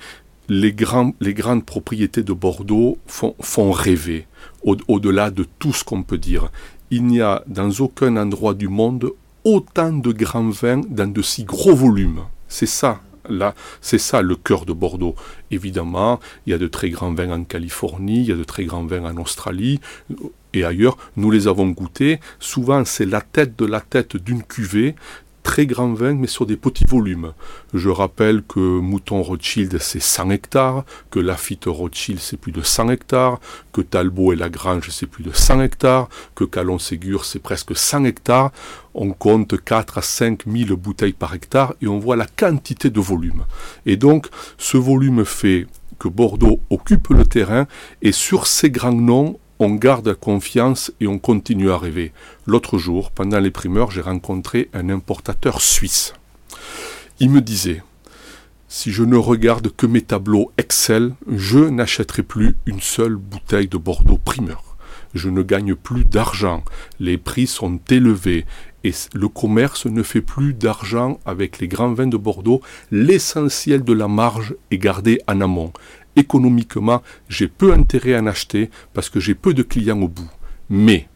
les, 0.48 0.72
grandes 0.72 1.64
propriétés 1.64 2.22
de 2.22 2.32
Bordeaux 2.32 2.98
font, 3.06 3.72
rêver, 3.72 4.26
au-delà 4.64 5.30
de 5.30 5.46
tout 5.58 5.72
ce 5.72 5.84
qu'on 5.84 6.02
peut 6.02 6.18
dire. 6.18 6.50
Il 6.90 7.06
n'y 7.06 7.20
a 7.20 7.42
dans 7.46 7.70
aucun 7.80 8.16
endroit 8.16 8.54
du 8.54 8.68
monde 8.68 9.10
autant 9.44 9.92
de 9.92 10.12
grands 10.12 10.50
vins 10.50 10.80
dans 10.88 11.10
de 11.10 11.22
si 11.22 11.44
gros 11.44 11.74
volumes. 11.74 12.20
C'est 12.48 12.66
ça 12.66 13.00
là, 13.28 13.54
c'est 13.80 13.98
ça 13.98 14.22
le 14.22 14.36
cœur 14.36 14.64
de 14.64 14.72
Bordeaux. 14.72 15.14
Évidemment, 15.50 16.20
il 16.46 16.50
y 16.50 16.54
a 16.54 16.58
de 16.58 16.66
très 16.66 16.90
grands 16.90 17.12
vins 17.12 17.30
en 17.30 17.44
Californie, 17.44 18.20
il 18.20 18.28
y 18.28 18.32
a 18.32 18.36
de 18.36 18.44
très 18.44 18.64
grands 18.64 18.84
vins 18.84 19.04
en 19.04 19.16
Australie 19.20 19.80
et 20.52 20.64
ailleurs. 20.64 20.96
Nous 21.16 21.30
les 21.30 21.48
avons 21.48 21.68
goûtés. 21.68 22.20
Souvent, 22.38 22.84
c'est 22.84 23.06
la 23.06 23.20
tête 23.20 23.58
de 23.58 23.64
la 23.64 23.80
tête 23.80 24.16
d'une 24.16 24.42
cuvée 24.42 24.94
très 25.44 25.66
grand 25.66 25.92
vin, 25.92 26.14
mais 26.14 26.26
sur 26.26 26.46
des 26.46 26.56
petits 26.56 26.86
volumes. 26.86 27.32
Je 27.72 27.88
rappelle 27.88 28.42
que 28.42 28.58
Mouton 28.58 29.22
Rothschild, 29.22 29.78
c'est 29.78 30.02
100 30.02 30.30
hectares, 30.30 30.84
que 31.12 31.20
Lafitte 31.20 31.66
Rothschild, 31.66 32.18
c'est 32.18 32.38
plus 32.38 32.50
de 32.50 32.62
100 32.62 32.88
hectares, 32.88 33.38
que 33.72 33.82
Talbot 33.82 34.32
et 34.32 34.36
Lagrange, 34.36 34.88
c'est 34.90 35.06
plus 35.06 35.22
de 35.22 35.30
100 35.30 35.60
hectares, 35.60 36.08
que 36.34 36.42
Calon-Ségur, 36.42 37.24
c'est 37.24 37.38
presque 37.38 37.76
100 37.76 38.04
hectares. 38.06 38.50
On 38.94 39.12
compte 39.12 39.62
4 39.62 39.98
à 39.98 40.02
5 40.02 40.44
000 40.50 40.76
bouteilles 40.76 41.12
par 41.12 41.34
hectare 41.34 41.74
et 41.80 41.86
on 41.86 41.98
voit 41.98 42.16
la 42.16 42.26
quantité 42.26 42.90
de 42.90 43.00
volume. 43.00 43.44
Et 43.86 43.96
donc, 43.96 44.28
ce 44.58 44.76
volume 44.76 45.24
fait 45.24 45.66
que 45.98 46.08
Bordeaux 46.08 46.60
occupe 46.70 47.08
le 47.10 47.24
terrain 47.24 47.66
et 48.02 48.12
sur 48.12 48.46
ces 48.46 48.70
grands 48.70 48.92
noms, 48.92 49.38
on 49.58 49.74
garde 49.74 50.14
confiance 50.14 50.92
et 51.00 51.06
on 51.06 51.18
continue 51.18 51.70
à 51.70 51.78
rêver. 51.78 52.12
L'autre 52.46 52.78
jour, 52.78 53.10
pendant 53.10 53.40
les 53.40 53.50
primeurs, 53.50 53.90
j'ai 53.90 54.00
rencontré 54.00 54.68
un 54.72 54.88
importateur 54.88 55.60
suisse. 55.60 56.14
Il 57.20 57.30
me 57.30 57.40
disait 57.40 57.82
Si 58.68 58.90
je 58.90 59.04
ne 59.04 59.16
regarde 59.16 59.70
que 59.74 59.86
mes 59.86 60.02
tableaux 60.02 60.50
Excel, 60.58 61.14
je 61.30 61.60
n'achèterai 61.60 62.22
plus 62.22 62.56
une 62.66 62.80
seule 62.80 63.16
bouteille 63.16 63.68
de 63.68 63.78
Bordeaux 63.78 64.18
primeur. 64.18 64.76
Je 65.14 65.28
ne 65.28 65.42
gagne 65.42 65.76
plus 65.76 66.04
d'argent, 66.04 66.64
les 66.98 67.18
prix 67.18 67.46
sont 67.46 67.78
élevés 67.88 68.46
et 68.82 68.92
le 69.14 69.28
commerce 69.28 69.86
ne 69.86 70.02
fait 70.02 70.20
plus 70.20 70.54
d'argent 70.54 71.20
avec 71.24 71.60
les 71.60 71.68
grands 71.68 71.94
vins 71.94 72.08
de 72.08 72.16
Bordeaux. 72.16 72.60
L'essentiel 72.90 73.84
de 73.84 73.92
la 73.92 74.08
marge 74.08 74.56
est 74.72 74.78
gardé 74.78 75.20
en 75.28 75.40
amont 75.40 75.72
économiquement, 76.16 77.02
j'ai 77.28 77.48
peu 77.48 77.72
intérêt 77.72 78.14
à 78.14 78.20
en 78.20 78.26
acheter 78.26 78.70
parce 78.92 79.10
que 79.10 79.20
j'ai 79.20 79.34
peu 79.34 79.54
de 79.54 79.62
clients 79.62 80.00
au 80.00 80.08
bout. 80.08 80.30
Mais, 80.68 81.08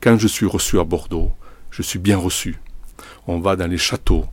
quand 0.00 0.18
je 0.18 0.28
suis 0.28 0.46
reçu 0.46 0.78
à 0.78 0.84
Bordeaux, 0.84 1.32
je 1.70 1.82
suis 1.82 1.98
bien 1.98 2.16
reçu. 2.16 2.56
On 3.26 3.40
va 3.40 3.56
dans 3.56 3.66
les 3.66 3.78
châteaux, 3.78 4.26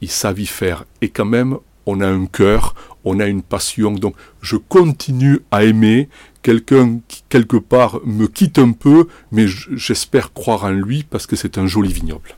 ils 0.00 0.10
savent 0.10 0.40
y 0.40 0.46
faire, 0.46 0.84
et 1.00 1.08
quand 1.08 1.24
même, 1.24 1.58
on 1.86 2.00
a 2.00 2.06
un 2.08 2.26
cœur, 2.26 2.74
on 3.04 3.20
a 3.20 3.26
une 3.26 3.42
passion, 3.42 3.92
donc 3.92 4.14
je 4.40 4.56
continue 4.56 5.40
à 5.50 5.64
aimer 5.64 6.08
quelqu'un 6.42 7.00
qui, 7.08 7.22
quelque 7.28 7.56
part, 7.56 8.00
me 8.04 8.26
quitte 8.26 8.58
un 8.58 8.72
peu, 8.72 9.08
mais 9.32 9.46
j'espère 9.46 10.32
croire 10.32 10.64
en 10.64 10.70
lui 10.70 11.02
parce 11.02 11.26
que 11.26 11.36
c'est 11.36 11.58
un 11.58 11.66
joli 11.66 11.92
vignoble. 11.92 12.36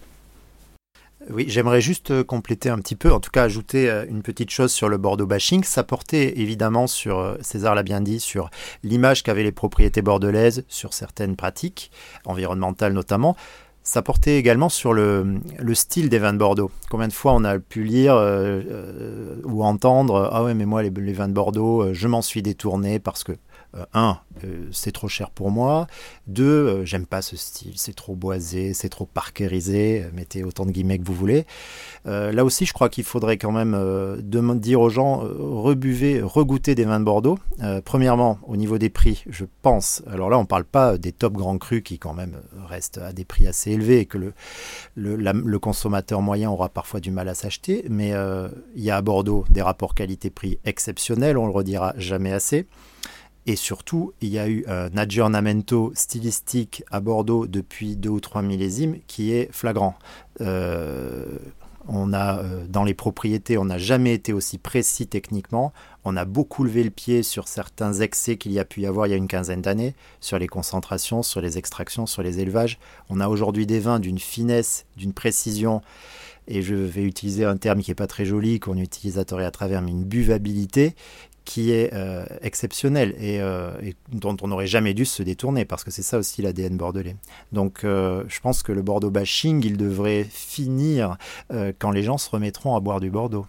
Oui, 1.30 1.44
j'aimerais 1.48 1.80
juste 1.80 2.11
euh, 2.11 2.24
compléter 2.24 2.68
un 2.68 2.78
petit 2.78 2.96
peu, 2.96 3.12
en 3.12 3.20
tout 3.20 3.30
cas 3.30 3.44
ajouter 3.44 3.88
euh, 3.88 4.04
une 4.08 4.22
petite 4.22 4.50
chose 4.50 4.72
sur 4.72 4.88
le 4.88 4.96
Bordeaux 4.96 5.26
bashing. 5.26 5.62
Ça 5.62 5.85
portait 5.85 6.38
évidemment 6.38 6.87
sur, 6.87 7.18
euh, 7.18 7.37
César 7.40 7.74
l'a 7.74 7.82
bien 7.82 8.00
dit, 8.00 8.18
sur 8.18 8.50
l'image 8.82 9.22
qu'avaient 9.22 9.44
les 9.44 9.52
propriétés 9.52 10.02
bordelaises, 10.02 10.64
sur 10.68 10.94
certaines 10.94 11.37
pratiques 11.37 11.90
environnementales 12.24 12.92
notamment. 12.92 13.37
Ça 13.85 14.02
portait 14.02 14.37
également 14.37 14.68
sur 14.68 14.92
le, 14.92 15.40
style 15.74 16.08
des 16.08 16.18
vins 16.18 16.32
de 16.32 16.38
Bordeaux. 16.38 16.70
Combien 16.88 17.08
de 17.08 17.12
fois 17.12 17.35
on 17.35 17.42
a 17.42 17.58
pu 17.58 17.82
lire 17.82 18.14
ou 19.42 19.64
entendre 19.64 20.30
Ah 20.32 20.44
ouais, 20.44 20.54
mais 20.54 20.66
moi, 20.66 20.85
les 20.85 21.12
vins 21.12 21.26
de 21.26 21.32
Bordeaux, 21.32 21.92
je 21.92 22.06
m'en 22.06 22.22
suis 22.22 22.42
détourné 22.42 23.00
parce 23.00 23.24
que 23.24 23.32
euh, 23.74 23.87
un, 23.94 24.18
euh, 24.44 24.66
c'est 24.70 24.92
trop 24.92 25.08
cher 25.08 25.30
pour 25.30 25.50
moi. 25.50 25.87
Deux, 26.26 26.44
euh, 26.44 26.85
j'aime 26.85 27.06
pas 27.06 27.22
ce 27.22 27.37
style, 27.37 27.72
c'est 27.76 27.94
trop 27.94 28.14
boisé, 28.14 28.74
c'est 28.74 28.90
trop 28.90 29.06
parkerisé, 29.06 30.04
mettez 30.12 30.44
autant 30.44 30.66
de 30.66 30.72
guillemets 30.72 30.98
que 30.98 31.04
vous 31.04 31.14
voulez. 31.14 31.46
là 32.04 32.44
aussi, 32.44 32.66
je 32.66 32.72
crois 32.74 32.88
qu'il 32.88 33.04
faudrait 33.04 33.38
quand 33.38 33.52
même 33.52 33.76
dire 34.58 34.80
aux 34.80 34.90
gens, 34.90 35.18
rebuvez, 35.18 36.20
regoutez 36.20 36.74
des 36.74 36.85
vins 36.85 37.00
de 37.00 37.04
Bordeaux. 37.04 37.38
premièrement, 37.85 38.38
au 38.46 38.56
niveau 38.56 38.78
des 38.78 38.90
prix, 38.90 39.24
je 39.28 39.44
pense, 39.62 40.02
alors 40.11 40.28
là, 40.28 40.38
on 40.38 40.44
parle 40.44 40.64
pas 40.64 40.98
des 40.98 41.12
top 41.12 41.35
grands 41.35 41.58
crus 41.58 41.82
qui 41.82 41.98
quand 41.98 42.14
même 42.14 42.37
restent 42.68 42.98
à 42.98 43.12
des 43.12 43.24
prix 43.24 43.46
assez 43.46 43.70
élevés 43.72 44.00
et 44.00 44.06
que 44.06 44.18
le 44.96 45.58
consommateur 45.58 46.20
moyen 46.20 46.50
aura 46.50 46.68
parfois 46.68 47.00
du 47.00 47.11
mal 47.11 47.28
à 47.28 47.35
s'acheter, 47.35 47.85
mais 47.88 48.12
il 48.74 48.82
y 48.82 48.90
a 48.90 48.96
à 48.96 49.02
Bordeaux 49.02 49.44
des 49.50 49.62
rapports 49.62 49.94
qualité-prix 49.94 50.58
exceptionnels, 50.64 51.38
on 51.38 51.46
le 51.46 51.52
redira 51.52 51.94
jamais 51.96 52.32
assez. 52.32 52.66
Et 53.46 53.57
surtout, 53.57 54.12
il 54.20 54.28
y 54.28 54.38
a 54.38 54.48
eu 54.48 54.64
un 54.68 54.96
aggiornamento 54.96 55.92
stylistique 55.94 56.85
à 56.90 57.00
Bordeaux 57.00 57.46
depuis 57.46 57.96
deux 57.96 58.11
ou 58.11 58.20
trois 58.20 58.42
millésimes 58.42 58.98
qui 59.09 59.33
est 59.33 59.50
flagrant. 59.52 59.96
Euh, 60.40 61.38
on 61.88 62.12
a, 62.12 62.38
euh, 62.38 62.64
dans 62.68 62.85
les 62.85 62.94
propriétés, 62.94 63.59
on 63.59 63.64
n'a 63.64 63.78
jamais 63.78 64.14
été 64.14 64.33
aussi 64.33 64.59
précis 64.59 65.09
techniquement. 65.09 65.72
On 66.05 66.16
a 66.16 66.24
beaucoup 66.24 66.62
levé 66.62 66.85
le 66.85 66.90
pied 66.90 67.24
sur 67.24 67.48
certains 67.48 67.94
excès 67.94 68.37
qu'il 68.37 68.52
y 68.52 68.61
a 68.61 68.64
pu 68.64 68.83
y 68.83 68.87
avoir 68.87 69.09
il 69.09 69.11
y 69.11 69.14
a 69.14 69.16
une 69.16 69.26
quinzaine 69.26 69.62
d'années, 69.62 69.94
sur 70.20 70.38
les 70.38 70.46
concentrations, 70.46 71.24
sur 71.24 71.40
les 71.40 71.59
extractions, 71.59 72.07
sur 72.07 72.22
les 72.22 72.38
élevages. 72.38 72.78
On 73.11 73.18
a 73.18 73.28
aujourd'hui 73.28 73.66
des 73.66 73.81
vins 73.81 73.98
d'une 73.98 74.20
finesse, 74.20 74.87
d'une 74.96 75.12
précision, 75.12 75.83
et 76.48 76.62
je 76.62 76.74
vais 76.74 77.02
utiliser 77.02 77.44
un 77.44 77.57
terme 77.57 77.83
qui 77.83 77.90
n'est 77.90 77.96
pas 77.96 78.07
très 78.07 78.24
joli, 78.24 78.59
qu'on 78.59 78.76
utilise 78.76 79.18
à 79.18 79.24
tort 79.24 79.40
et 79.40 79.44
à 79.44 79.50
travers, 79.50 79.83
mais 79.83 79.90
une 79.90 80.05
buvabilité 80.05 80.94
qui 81.44 81.72
est 81.72 81.92
euh, 81.92 82.24
exceptionnel 82.40 83.14
et, 83.20 83.40
dont 84.12 84.37
on 84.42 84.48
n'aurait 84.48 84.66
jamais 84.66 84.94
dû 84.94 85.05
se 85.05 85.22
détourner 85.22 85.64
parce 85.64 85.85
que 85.85 85.90
c'est 85.90 86.02
ça 86.02 86.18
aussi 86.18 86.42
l'ADN 86.42 86.76
bordelais. 86.76 87.16
Donc 87.52 87.81
je 87.83 88.40
pense 88.40 88.62
que 88.62 88.72
le 88.72 88.83
Bordeaux 88.83 89.11
bashing, 89.11 89.64
il 89.64 89.76
devrait 89.76 90.24
finir 90.24 91.16
quand 91.78 91.90
les 91.90 92.02
gens 92.02 92.18
se 92.18 92.31
remettront 92.31 92.76
à 92.76 92.81
boire 92.81 93.00
du 93.00 93.11
Bordeaux. 93.11 93.46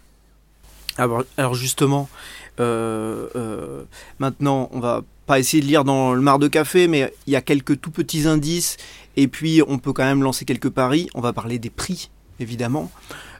Alors, 0.97 1.23
alors 1.37 1.55
justement, 1.55 2.09
maintenant, 2.57 4.69
on 4.71 4.79
va 4.79 5.01
pas 5.25 5.39
essayer 5.39 5.61
de 5.61 5.67
lire 5.67 5.83
dans 5.83 6.13
le 6.13 6.21
mar 6.21 6.39
de 6.39 6.47
café, 6.47 6.87
mais 6.87 7.13
il 7.27 7.33
y 7.33 7.35
a 7.35 7.41
quelques 7.41 7.79
tout 7.79 7.91
petits 7.91 8.27
indices 8.27 8.77
et 9.15 9.27
puis 9.27 9.61
on 9.67 9.77
peut 9.77 9.93
quand 9.93 10.03
même 10.03 10.23
lancer 10.23 10.45
quelques 10.45 10.69
paris. 10.69 11.09
On 11.13 11.21
va 11.21 11.33
parler 11.33 11.59
des 11.59 11.69
prix, 11.69 12.09
évidemment, 12.39 12.91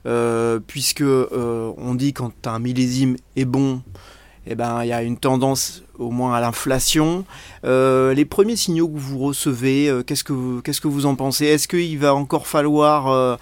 euh, 0.05 0.59
puisque 0.65 1.01
euh, 1.01 1.73
on 1.77 1.95
dit 1.95 2.13
quand 2.13 2.47
un 2.47 2.59
millésime 2.59 3.17
est 3.35 3.45
bon, 3.45 3.81
eh 4.47 4.55
ben 4.55 4.83
il 4.83 4.87
y 4.87 4.93
a 4.93 5.03
une 5.03 5.17
tendance 5.17 5.83
au 5.97 6.11
moins 6.11 6.35
à 6.35 6.41
l'inflation. 6.41 7.25
Euh, 7.65 8.13
les 8.13 8.25
premiers 8.25 8.55
signaux 8.55 8.87
que 8.87 8.97
vous 8.97 9.19
recevez, 9.19 9.91
qu'est-ce 10.05 10.23
que 10.23 10.33
vous, 10.33 10.61
qu'est-ce 10.61 10.81
que 10.81 10.87
vous 10.87 11.05
en 11.05 11.15
pensez? 11.15 11.45
Est-ce 11.45 11.67
qu'il 11.67 11.97
va 11.99 12.13
encore 12.13 12.47
falloir 12.47 13.37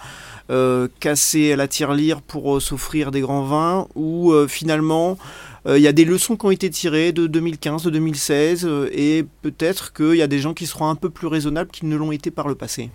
casser 1.00 1.56
la 1.56 1.66
tirelire 1.66 2.20
pour 2.20 2.60
s'offrir 2.60 3.10
des 3.10 3.20
grands 3.20 3.44
vins? 3.44 3.86
Ou 3.94 4.32
finalement 4.48 5.18
il 5.66 5.80
y 5.80 5.88
a 5.88 5.92
des 5.92 6.04
leçons 6.04 6.36
qui 6.36 6.46
ont 6.46 6.50
été 6.50 6.70
tirées 6.70 7.12
de 7.12 7.26
2015, 7.26 7.84
de 7.84 7.90
2016, 7.90 8.68
et 8.92 9.24
peut-être 9.42 9.92
qu'il 9.92 10.16
y 10.16 10.22
a 10.22 10.26
des 10.26 10.40
gens 10.40 10.54
qui 10.54 10.66
seront 10.66 10.88
un 10.88 10.96
peu 10.96 11.08
plus 11.08 11.28
raisonnables 11.28 11.70
qu'ils 11.70 11.88
ne 11.88 11.96
l'ont 11.96 12.12
été 12.12 12.30
par 12.30 12.48
le 12.48 12.54
passé? 12.54 12.90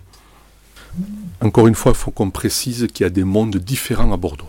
Encore 1.40 1.66
une 1.66 1.74
fois, 1.74 1.92
il 1.92 1.98
faut 1.98 2.10
qu'on 2.10 2.30
précise 2.30 2.86
qu'il 2.92 3.04
y 3.04 3.06
a 3.06 3.10
des 3.10 3.24
mondes 3.24 3.56
différents 3.56 4.12
à 4.12 4.16
Bordeaux. 4.16 4.48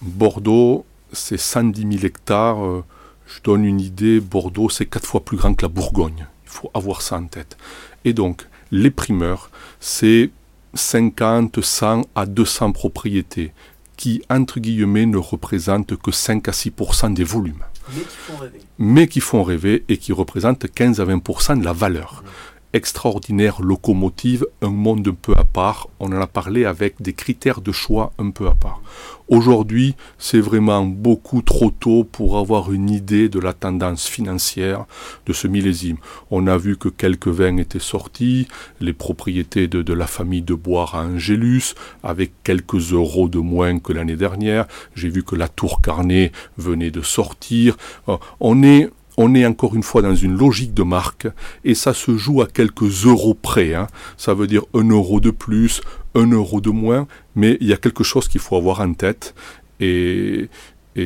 Bordeaux, 0.00 0.86
c'est 1.12 1.38
110 1.38 1.98
000 1.98 2.04
hectares. 2.04 2.64
Euh, 2.64 2.84
je 3.26 3.40
donne 3.42 3.64
une 3.64 3.80
idée, 3.80 4.20
Bordeaux, 4.20 4.68
c'est 4.68 4.86
quatre 4.86 5.06
fois 5.06 5.24
plus 5.24 5.36
grand 5.36 5.54
que 5.54 5.62
la 5.62 5.68
Bourgogne. 5.68 6.26
Il 6.44 6.50
faut 6.50 6.70
avoir 6.74 7.02
ça 7.02 7.16
en 7.16 7.26
tête. 7.26 7.56
Et 8.04 8.12
donc, 8.12 8.46
les 8.70 8.90
primeurs, 8.90 9.50
c'est 9.80 10.30
50, 10.74 11.60
100 11.60 12.02
à 12.14 12.26
200 12.26 12.72
propriétés 12.72 13.52
qui, 13.96 14.22
entre 14.30 14.60
guillemets, 14.60 15.06
ne 15.06 15.18
représentent 15.18 15.96
que 15.96 16.10
5 16.10 16.48
à 16.48 16.52
6% 16.52 17.12
des 17.14 17.24
volumes. 17.24 17.64
Mais 17.94 18.02
qui 18.02 18.16
font 18.16 18.36
rêver. 18.36 18.60
Mais 18.78 19.08
qui 19.08 19.20
font 19.20 19.42
rêver 19.42 19.84
et 19.88 19.96
qui 19.96 20.12
représentent 20.12 20.66
15 20.72 21.00
à 21.00 21.04
20% 21.04 21.58
de 21.58 21.64
la 21.64 21.72
valeur 21.72 22.22
extraordinaire 22.72 23.62
locomotive, 23.62 24.46
un 24.62 24.70
monde 24.70 25.08
un 25.08 25.14
peu 25.14 25.32
à 25.36 25.44
part. 25.44 25.88
On 26.00 26.12
en 26.12 26.20
a 26.20 26.26
parlé 26.26 26.64
avec 26.64 27.00
des 27.00 27.12
critères 27.12 27.60
de 27.60 27.72
choix 27.72 28.12
un 28.18 28.30
peu 28.30 28.46
à 28.46 28.54
part. 28.54 28.80
Aujourd'hui, 29.28 29.94
c'est 30.16 30.40
vraiment 30.40 30.84
beaucoup 30.84 31.42
trop 31.42 31.70
tôt 31.70 32.02
pour 32.04 32.38
avoir 32.38 32.72
une 32.72 32.88
idée 32.88 33.28
de 33.28 33.38
la 33.38 33.52
tendance 33.52 34.06
financière 34.06 34.86
de 35.26 35.34
ce 35.34 35.46
millésime. 35.46 35.98
On 36.30 36.46
a 36.46 36.56
vu 36.56 36.78
que 36.78 36.88
quelques 36.88 37.28
vins 37.28 37.58
étaient 37.58 37.78
sortis, 37.78 38.48
les 38.80 38.94
propriétés 38.94 39.68
de, 39.68 39.92
la 39.92 40.06
famille 40.06 40.42
de 40.42 40.54
Boire 40.54 40.94
à 40.94 41.04
Angélus, 41.04 41.74
avec 42.02 42.32
quelques 42.42 42.92
euros 42.92 43.28
de 43.28 43.38
moins 43.38 43.78
que 43.78 43.92
l'année 43.92 44.16
dernière. 44.16 44.66
J'ai 44.94 45.10
vu 45.10 45.22
que 45.22 45.36
la 45.36 45.48
Tour 45.48 45.82
Carnet 45.82 46.32
venait 46.56 46.90
de 46.90 47.02
sortir. 47.02 47.76
Euh, 48.08 48.16
on 48.40 48.62
est 48.62 48.88
on 49.18 49.34
est 49.34 49.44
encore 49.44 49.74
une 49.74 49.82
fois 49.82 50.00
dans 50.00 50.14
une 50.14 50.38
logique 50.38 50.72
de 50.72 50.84
marque 50.84 51.26
et 51.64 51.74
ça 51.74 51.92
se 51.92 52.16
joue 52.16 52.40
à 52.40 52.46
quelques 52.46 53.04
euros 53.04 53.34
près. 53.34 53.74
Hein. 53.74 53.88
Ça 54.16 54.32
veut 54.32 54.46
dire 54.46 54.62
un 54.74 54.88
euro 54.88 55.20
de 55.20 55.30
plus, 55.30 55.82
un 56.14 56.30
euro 56.30 56.60
de 56.60 56.70
moins, 56.70 57.06
mais 57.34 57.58
il 57.60 57.66
y 57.66 57.72
a 57.72 57.76
quelque 57.76 58.04
chose 58.04 58.28
qu'il 58.28 58.40
faut 58.40 58.56
avoir 58.56 58.80
en 58.80 58.94
tête 58.94 59.34
et, 59.80 60.48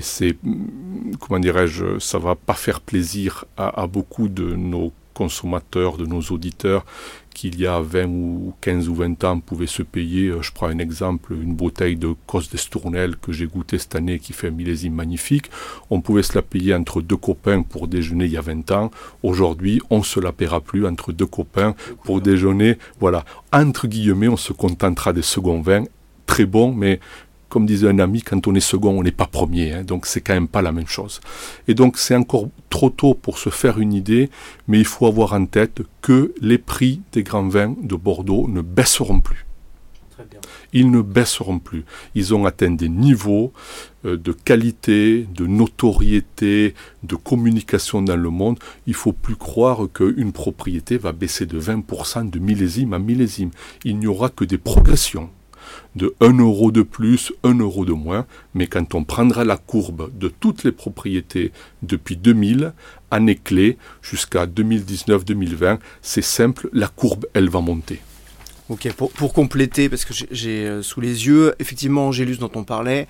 c'est, 0.00 0.36
comment 1.20 1.38
dirais-je, 1.38 1.98
ça 1.98 2.18
va 2.18 2.34
pas 2.34 2.54
faire 2.54 2.80
plaisir 2.80 3.44
à 3.58 3.86
beaucoup 3.86 4.28
de 4.28 4.54
nos 4.54 4.90
consommateurs, 5.12 5.96
de 5.96 6.06
nos 6.06 6.20
auditeurs 6.20 6.84
qu'il 7.32 7.58
y 7.58 7.66
a 7.66 7.80
20 7.80 8.06
ou 8.06 8.54
15 8.60 8.88
ou 8.88 8.94
20 8.94 9.24
ans 9.24 9.40
pouvaient 9.40 9.66
se 9.66 9.82
payer, 9.82 10.28
euh, 10.28 10.42
je 10.42 10.52
prends 10.52 10.66
un 10.66 10.78
exemple, 10.78 11.32
une 11.32 11.54
bouteille 11.54 11.96
de 11.96 12.14
Cos 12.26 12.42
d'Estournel 12.50 13.16
que 13.16 13.32
j'ai 13.32 13.46
goûté 13.46 13.78
cette 13.78 13.94
année 13.94 14.18
qui 14.18 14.32
fait 14.32 14.48
un 14.48 14.52
millésime 14.52 14.94
magnifique, 14.94 15.50
on 15.90 16.00
pouvait 16.00 16.22
se 16.22 16.34
la 16.34 16.42
payer 16.42 16.74
entre 16.74 17.00
deux 17.00 17.16
copains 17.16 17.62
pour 17.62 17.88
déjeuner 17.88 18.26
il 18.26 18.32
y 18.32 18.36
a 18.36 18.42
20 18.42 18.70
ans. 18.72 18.90
Aujourd'hui, 19.22 19.80
on 19.90 19.98
ne 19.98 20.04
se 20.04 20.20
la 20.20 20.32
paiera 20.32 20.60
plus 20.60 20.86
entre 20.86 21.12
deux 21.12 21.26
copains 21.26 21.74
pour 22.04 22.20
déjeuner. 22.20 22.78
Voilà, 23.00 23.24
entre 23.52 23.86
guillemets, 23.86 24.28
on 24.28 24.36
se 24.36 24.52
contentera 24.52 25.12
des 25.12 25.22
seconds 25.22 25.60
vins, 25.60 25.84
très 26.26 26.46
bons, 26.46 26.72
mais 26.72 27.00
comme 27.52 27.66
disait 27.66 27.88
un 27.88 27.98
ami, 27.98 28.22
quand 28.22 28.46
on 28.46 28.54
est 28.54 28.60
second, 28.60 28.98
on 28.98 29.02
n'est 29.02 29.10
pas 29.10 29.26
premier. 29.26 29.72
Hein, 29.72 29.84
donc 29.84 30.06
c'est 30.06 30.22
quand 30.22 30.32
même 30.32 30.48
pas 30.48 30.62
la 30.62 30.72
même 30.72 30.86
chose. 30.86 31.20
Et 31.68 31.74
donc 31.74 31.98
c'est 31.98 32.16
encore 32.16 32.48
trop 32.70 32.88
tôt 32.88 33.12
pour 33.12 33.36
se 33.36 33.50
faire 33.50 33.78
une 33.78 33.92
idée, 33.92 34.30
mais 34.68 34.78
il 34.78 34.86
faut 34.86 35.06
avoir 35.06 35.34
en 35.34 35.44
tête 35.44 35.82
que 36.00 36.32
les 36.40 36.56
prix 36.56 37.02
des 37.12 37.22
grands 37.22 37.46
vins 37.46 37.76
de 37.82 37.94
Bordeaux 37.94 38.48
ne 38.48 38.62
baisseront 38.62 39.20
plus. 39.20 39.44
Ils 40.72 40.90
ne 40.90 41.02
baisseront 41.02 41.58
plus. 41.58 41.84
Ils 42.14 42.32
ont 42.34 42.46
atteint 42.46 42.70
des 42.70 42.88
niveaux 42.88 43.52
euh, 44.06 44.16
de 44.16 44.32
qualité, 44.32 45.26
de 45.34 45.46
notoriété, 45.46 46.74
de 47.02 47.16
communication 47.16 48.00
dans 48.00 48.16
le 48.16 48.30
monde. 48.30 48.58
Il 48.86 48.94
faut 48.94 49.12
plus 49.12 49.36
croire 49.36 49.88
qu'une 49.92 50.32
propriété 50.32 50.96
va 50.96 51.12
baisser 51.12 51.44
de 51.44 51.60
20% 51.60 52.30
de 52.30 52.38
millésime 52.38 52.94
à 52.94 52.98
millésime. 52.98 53.50
Il 53.84 53.98
n'y 53.98 54.06
aura 54.06 54.30
que 54.30 54.46
des 54.46 54.56
progressions 54.56 55.28
de 55.96 56.14
1 56.20 56.38
euro 56.38 56.72
de 56.72 56.82
plus, 56.82 57.32
1 57.44 57.58
euro 57.58 57.84
de 57.84 57.92
moins, 57.92 58.26
mais 58.54 58.66
quand 58.66 58.94
on 58.94 59.04
prendra 59.04 59.44
la 59.44 59.56
courbe 59.56 60.10
de 60.16 60.28
toutes 60.28 60.64
les 60.64 60.72
propriétés 60.72 61.52
depuis 61.82 62.16
2000, 62.16 62.72
année 63.10 63.36
clé, 63.36 63.76
jusqu'à 64.00 64.46
2019-2020, 64.46 65.78
c'est 66.00 66.22
simple, 66.22 66.68
la 66.72 66.88
courbe, 66.88 67.26
elle 67.34 67.50
va 67.50 67.60
monter. 67.60 68.00
Ok, 68.68 68.90
pour, 68.94 69.34
compléter, 69.34 69.90
parce 69.90 70.06
que 70.06 70.14
j'ai 70.30 70.66
euh, 70.66 70.82
sous 70.82 71.02
les 71.02 71.26
yeux, 71.26 71.54
effectivement, 71.58 72.06
Angélus 72.06 72.38
dont 72.38 72.50
on 72.54 72.64
parlait, 72.64 73.06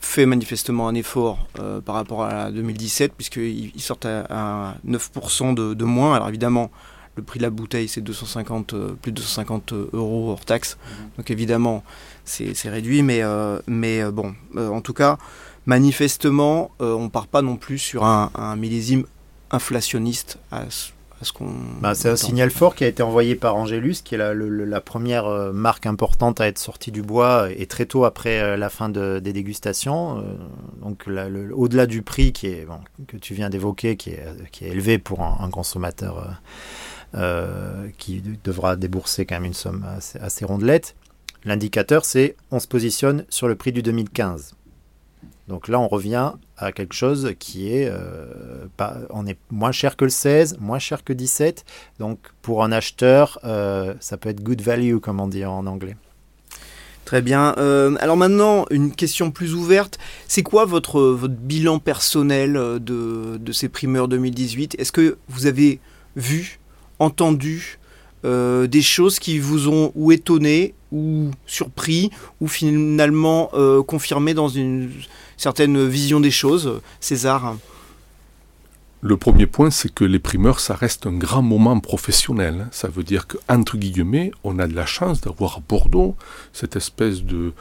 fait 0.00 0.26
manifestement 0.26 0.86
un 0.86 0.94
effort 0.94 1.46
euh, 1.60 1.80
par 1.80 1.94
rapport 1.94 2.24
à 2.24 2.50
2017, 2.50 3.14
puisqu'ils 3.14 3.80
sortent 3.80 4.04
à, 4.06 4.74
9% 4.86 5.54
de, 5.54 5.84
moins. 5.84 6.14
Alors 6.14 6.28
évidemment, 6.28 6.70
le 7.18 7.24
prix 7.24 7.38
de 7.38 7.44
la 7.44 7.50
bouteille, 7.50 7.88
c'est 7.88 8.00
250, 8.00 8.72
euh, 8.72 8.94
plus 9.00 9.12
de 9.12 9.16
250 9.16 9.72
euros 9.92 10.30
hors 10.30 10.44
taxe. 10.44 10.78
Donc 11.16 11.30
évidemment, 11.30 11.84
c'est 12.28 12.68
réduit, 12.68 13.02
mais, 13.02 13.22
euh, 13.22 13.58
mais 13.66 14.02
euh, 14.02 14.10
bon, 14.10 14.34
euh, 14.56 14.68
en 14.68 14.80
tout 14.80 14.92
cas, 14.92 15.18
manifestement, 15.66 16.70
on 16.80 17.04
ne 17.04 17.08
part 17.08 17.26
pas 17.26 17.42
non 17.42 17.56
plus 17.56 17.78
sur 17.78 18.04
un, 18.04 18.56
millésime 18.56 19.04
inflationniste 19.50 20.38
à, 20.50 20.64
ce 20.70 21.32
qu'on. 21.32 21.50
Bah, 21.80 21.94
c'est 21.94 22.08
un 22.08 22.16
signal 22.16 22.50
fort 22.50 22.74
qui 22.74 22.84
a 22.84 22.86
été 22.86 23.02
envoyé 23.02 23.34
par 23.34 23.56
Angélus, 23.56 24.02
qui 24.04 24.14
est 24.14 24.18
la, 24.18 24.34
la, 24.34 24.80
première 24.80 25.52
marque 25.52 25.86
importante 25.86 26.40
à 26.40 26.46
être 26.46 26.58
sortie 26.58 26.92
du 26.92 27.02
bois 27.02 27.48
et 27.50 27.66
très 27.66 27.86
tôt 27.86 28.04
après 28.04 28.56
la 28.56 28.70
fin 28.70 28.88
de, 28.88 29.18
des 29.18 29.32
dégustations. 29.32 30.24
donc 30.80 31.06
au-delà 31.54 31.86
du 31.86 32.02
prix 32.02 32.32
qui 32.32 32.46
est, 32.46 32.66
que 33.08 33.16
tu 33.16 33.34
viens 33.34 33.50
d'évoquer, 33.50 33.96
qui 33.96 34.10
est, 34.10 34.24
qui 34.52 34.64
est 34.64 34.68
élevé 34.68 34.98
pour 34.98 35.22
un, 35.22 35.50
consommateur 35.50 36.38
qui 37.12 38.22
devra 38.44 38.76
débourser 38.76 39.26
quand 39.26 39.36
même 39.36 39.46
une 39.46 39.54
somme 39.54 39.84
assez, 40.20 40.44
rondelette, 40.44 40.94
L'indicateur, 41.44 42.04
c'est 42.04 42.36
on 42.50 42.58
se 42.58 42.66
positionne 42.66 43.24
sur 43.28 43.48
le 43.48 43.54
prix 43.54 43.72
du 43.72 43.82
2015. 43.82 44.54
Donc 45.46 45.68
là, 45.68 45.80
on 45.80 45.88
revient 45.88 46.32
à 46.58 46.72
quelque 46.72 46.92
chose 46.92 47.32
qui 47.38 47.72
est, 47.72 47.88
euh, 47.90 48.66
on 49.08 49.26
est 49.26 49.38
moins 49.50 49.72
cher 49.72 49.96
que 49.96 50.04
le 50.04 50.10
16, 50.10 50.58
moins 50.60 50.78
cher 50.78 51.04
que 51.04 51.12
17. 51.12 51.64
Donc 52.00 52.18
pour 52.42 52.62
un 52.62 52.72
acheteur, 52.72 53.38
euh, 53.44 53.94
ça 54.00 54.18
peut 54.18 54.28
être 54.28 54.42
good 54.42 54.60
value, 54.60 54.98
comme 54.98 55.20
on 55.20 55.28
dit 55.28 55.44
en 55.44 55.66
anglais. 55.66 55.96
Très 57.06 57.22
bien. 57.22 57.54
Euh, 57.56 57.96
alors 58.00 58.18
maintenant, 58.18 58.66
une 58.70 58.94
question 58.94 59.30
plus 59.30 59.54
ouverte. 59.54 59.98
C'est 60.26 60.42
quoi 60.42 60.66
votre, 60.66 61.16
bilan 61.26 61.78
personnel 61.78 62.52
de 62.78 63.52
ces 63.52 63.70
primeurs 63.70 64.08
2018 64.08 64.74
Est-ce 64.78 64.92
que 64.92 65.16
vous 65.28 65.46
avez 65.46 65.80
vu, 66.14 66.58
entendu 66.98 67.78
euh, 68.24 68.66
des 68.66 68.82
choses 68.82 69.18
qui 69.18 69.38
vous 69.38 69.68
ont 69.68 69.92
ou 69.94 70.10
étonné 70.10 70.74
ou 70.90 71.30
surpris 71.46 72.10
ou 72.40 72.48
finalement 72.48 73.50
euh, 73.54 73.82
confirmé 73.82 74.34
dans 74.34 74.48
une 74.48 74.90
certaine 75.36 75.86
vision 75.86 76.18
des 76.18 76.30
choses, 76.30 76.80
César? 77.00 77.56
Le 79.00 79.16
premier 79.16 79.46
point, 79.46 79.70
c'est 79.70 79.94
que 79.94 80.02
les 80.02 80.18
primeurs, 80.18 80.58
ça 80.58 80.74
reste 80.74 81.06
un 81.06 81.12
grand 81.12 81.42
moment 81.42 81.78
professionnel. 81.78 82.66
Ça 82.72 82.88
veut 82.88 83.04
dire 83.04 83.28
qu'entre 83.28 83.76
guillemets, 83.76 84.32
on 84.42 84.58
a 84.58 84.66
de 84.66 84.74
la 84.74 84.86
chance 84.86 85.20
d'avoir 85.20 85.58
à 85.58 85.60
Bordeaux 85.68 86.16
cette 86.52 86.74
espèce 86.74 87.22
de, 87.22 87.52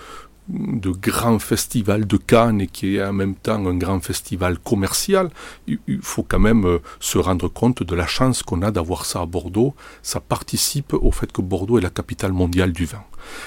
de 0.49 0.91
grand 0.91 1.39
festival 1.39 2.07
de 2.07 2.17
Cannes 2.17 2.61
et 2.61 2.67
qui 2.67 2.95
est 2.95 3.03
en 3.03 3.13
même 3.13 3.35
temps 3.35 3.65
un 3.67 3.75
grand 3.75 3.99
festival 3.99 4.57
commercial, 4.59 5.29
il 5.67 5.99
faut 6.01 6.23
quand 6.23 6.39
même 6.39 6.65
euh, 6.65 6.79
se 6.99 7.17
rendre 7.17 7.47
compte 7.49 7.83
de 7.83 7.95
la 7.95 8.07
chance 8.07 8.43
qu'on 8.43 8.61
a 8.61 8.71
d'avoir 8.71 9.05
ça 9.05 9.21
à 9.21 9.25
Bordeaux. 9.25 9.73
Ça 10.01 10.19
participe 10.19 10.93
au 10.93 11.11
fait 11.11 11.31
que 11.31 11.41
Bordeaux 11.41 11.77
est 11.77 11.81
la 11.81 11.89
capitale 11.89 12.31
mondiale 12.31 12.71
du 12.71 12.85
vin. 12.85 13.03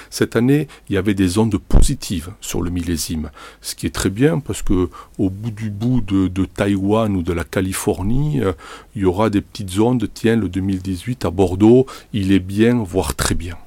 Cette 0.09 0.35
année, 0.35 0.67
il 0.89 0.93
y 0.93 0.97
avait 0.97 1.15
des 1.15 1.39
ondes 1.39 1.57
positives 1.57 2.31
sur 2.39 2.61
le 2.61 2.69
millésime, 2.69 3.31
ce 3.61 3.73
qui 3.73 3.87
est 3.87 3.95
très 3.95 4.11
bien 4.11 4.39
parce 4.39 4.61
que 4.61 4.89
au 5.17 5.29
bout 5.29 5.51
du 5.51 5.71
bout 5.71 6.01
de, 6.01 6.45
Taïwan 6.45 7.15
ou 7.15 7.23
de 7.23 7.33
la 7.33 7.43
Californie, 7.43 8.41
euh, 8.41 8.53
il 8.95 9.03
y 9.03 9.05
aura 9.05 9.29
des 9.29 9.41
petites 9.41 9.79
ondes. 9.79 10.07
Tiens, 10.13 10.35
le 10.35 10.49
2018 10.49 11.25
à 11.25 11.31
Bordeaux, 11.31 11.85
il 12.13 12.31
est 12.31 12.39
bien, 12.39 12.83
voire 12.83 13.15
très 13.15 13.35
bien. 13.35 13.57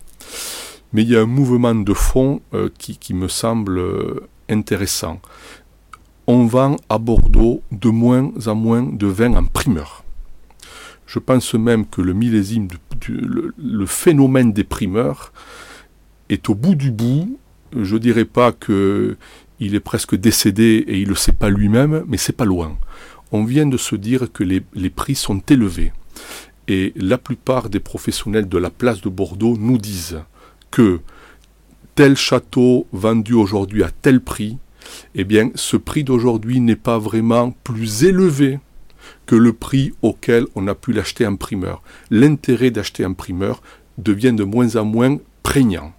Mais 0.95 1.03
il 1.03 1.11
y 1.11 1.17
a 1.17 1.23
un 1.23 1.27
mouvement 1.27 1.75
de 1.75 1.93
fond 1.93 2.41
euh, 2.55 2.71
qui, 2.79 3.15
me 3.15 3.27
semble 3.27 3.79
euh, 3.79 4.29
intéressant. 4.49 5.21
On 6.29 6.47
vend 6.47 6.77
à 6.89 6.99
Bordeaux 6.99 7.63
de 7.73 7.89
moins 7.89 8.33
en 8.47 8.55
moins 8.55 8.85
de 8.85 9.07
vin 9.07 9.35
en 9.35 9.45
primeur. 9.45 10.05
Je 11.07 11.19
pense 11.19 11.53
même 11.55 11.85
que 11.85 12.01
le 12.01 12.15
millésime, 12.15 12.69
le, 13.09 13.87
phénomène 13.87 14.53
des 14.53 14.65
primeurs 14.65 15.33
est 16.29 16.49
au 16.49 16.55
bout 16.55 16.77
du 16.77 16.93
bout. 16.93 17.39
Je 17.77 17.95
ne 17.95 18.01
dirais 18.01 18.25
pas 18.25 18.53
qu'il 18.53 19.17
est 19.61 19.81
presque 19.81 20.15
décédé 20.15 20.85
et 20.87 20.99
il 20.99 21.05
ne 21.05 21.11
le 21.11 21.17
sait 21.17 21.33
pas 21.33 21.51
lui-même, 21.51 22.05
mais 22.07 22.17
c'est 22.17 22.33
pas 22.33 22.45
loin. 22.47 22.79
On 23.33 23.45
vient 23.45 23.67
de 23.67 23.77
se 23.77 23.97
dire 23.97 24.33
que 24.33 24.45
les 24.45 24.91
prix 24.91 25.17
sont 25.17 25.43
élevés. 25.51 25.93
Et 26.69 26.93
la 26.97 27.19
plupart 27.19 27.69
des 27.69 27.81
professionnels 27.81 28.49
de 28.49 28.59
la 28.59 28.71
place 28.71 29.01
de 29.01 29.09
Bordeaux 29.09 29.57
nous 29.59 29.77
disent 29.77 30.21
que 30.75 30.99
tel 31.95 32.17
château 32.17 32.89
vendu 32.91 33.33
aujourd'hui 33.33 33.85
à 33.85 33.91
tel 33.93 34.21
prix, 34.21 34.59
eh 35.15 35.23
bien, 35.23 35.51
ce 35.55 35.77
prix 35.77 36.03
d'aujourd'hui 36.03 36.59
n'est 36.59 36.75
pas 36.75 36.99
vraiment 36.99 37.53
plus 37.63 38.03
élevé 38.03 38.59
que 39.25 39.37
le 39.37 39.53
prix 39.53 39.93
auquel 40.03 40.47
on 40.57 40.67
a 40.67 40.75
pu 40.75 40.93
l'acheter 40.93 41.29
en 41.29 41.37
primeur. 41.37 41.81
L'intérêt 42.11 42.73
d'acheter 42.73 43.07
en 43.07 43.15
primeur 43.15 43.63
devient 43.99 44.33
de 44.33 44.43
moins 44.43 44.75
en 44.75 44.85
moins 44.85 45.19
prégnant. 45.45 45.93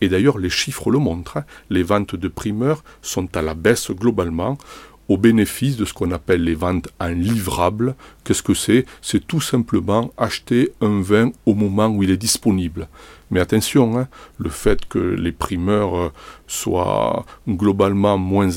Et 0.00 0.08
d'ailleurs, 0.08 0.38
les 0.38 0.50
chiffres 0.50 0.90
le 0.90 0.98
montrent. 0.98 1.36
Hein. 1.36 1.44
Les 1.70 1.84
ventes 1.84 2.16
de 2.16 2.26
primeurs 2.26 2.82
sont 3.02 3.28
à 3.36 3.42
la 3.42 3.54
baisse 3.54 3.92
globalement 3.92 4.58
au 5.08 5.16
bénéfice 5.16 5.76
de 5.76 5.84
ce 5.84 5.94
qu'on 5.94 6.10
appelle 6.10 6.42
les 6.42 6.56
ventes 6.56 6.88
en 6.98 7.10
livrable. 7.10 7.94
Qu'est-ce 8.24 8.42
que 8.42 8.54
c'est? 8.54 8.86
C'est 9.02 9.24
tout 9.24 9.40
simplement 9.40 10.12
acheter 10.16 10.72
un 10.80 11.00
vin 11.00 11.30
au 11.46 11.54
moment 11.54 11.86
où 11.86 12.02
il 12.02 12.10
est 12.10 12.16
disponible. 12.16 12.88
Mais 13.30 13.40
attention, 13.40 13.98
hein, 13.98 14.08
le 14.38 14.50
fait 14.50 14.86
que 14.86 14.98
les 14.98 15.32
primeurs 15.32 15.96
euh, 15.96 16.12
soient 16.46 17.24
globalement 17.48 18.18
moins 18.18 18.48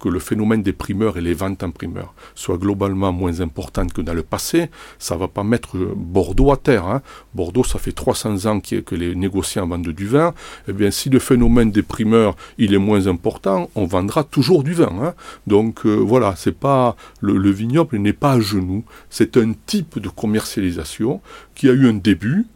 que 0.00 0.08
le 0.08 0.18
phénomène 0.18 0.62
des 0.62 0.72
primeurs 0.72 1.18
et 1.18 1.20
les 1.20 1.34
ventes 1.34 1.62
en 1.62 1.70
primeurs 1.70 2.14
soient 2.34 2.58
globalement 2.58 3.12
moins 3.12 3.40
importantes 3.40 3.92
que 3.92 4.00
dans 4.00 4.14
le 4.14 4.22
passé, 4.22 4.70
ça 4.98 5.16
va 5.16 5.28
pas 5.28 5.44
mettre 5.44 5.76
Bordeaux 5.96 6.50
à 6.50 6.56
terre. 6.56 6.86
Hein. 6.86 7.02
Bordeaux, 7.34 7.64
ça 7.64 7.78
fait 7.78 7.92
300 7.92 8.46
ans 8.46 8.60
que 8.60 8.94
les 8.94 9.14
négociants 9.14 9.66
vendent 9.66 9.88
du 9.88 10.06
vin. 10.06 10.34
Eh 10.66 10.72
bien, 10.72 10.90
si 10.90 11.10
le 11.10 11.18
phénomène 11.18 11.70
des 11.70 11.82
primeurs 11.82 12.34
il 12.58 12.74
est 12.74 12.78
moins 12.78 13.06
important, 13.06 13.70
on 13.74 13.86
vendra 13.86 14.24
toujours 14.24 14.64
du 14.64 14.72
vin. 14.72 14.92
Hein. 15.00 15.14
Donc 15.46 15.86
euh, 15.86 15.94
voilà, 15.94 16.34
c'est 16.36 16.58
pas 16.58 16.96
le 17.20 17.50
vignoble 17.50 17.98
n'est 17.98 18.12
pas 18.12 18.32
à 18.32 18.40
genoux. 18.40 18.84
C'est 19.10 19.36
un 19.36 19.52
type 19.66 19.98
de 19.98 20.08
commercialisation 20.08 21.20
qui 21.54 21.68
a 21.68 21.72
eu 21.72 21.88
un 21.88 21.94
début, 21.94 22.46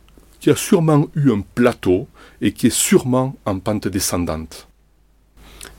qui 0.43 0.51
a 0.51 0.57
sûrement 0.57 1.07
eu 1.15 1.31
un 1.31 1.41
plateau 1.55 2.09
et 2.41 2.53
qui 2.53 2.67
est 2.67 2.71
sûrement 2.71 3.37
en 3.47 3.61
pente 3.61 3.87
descendante. 3.87 4.67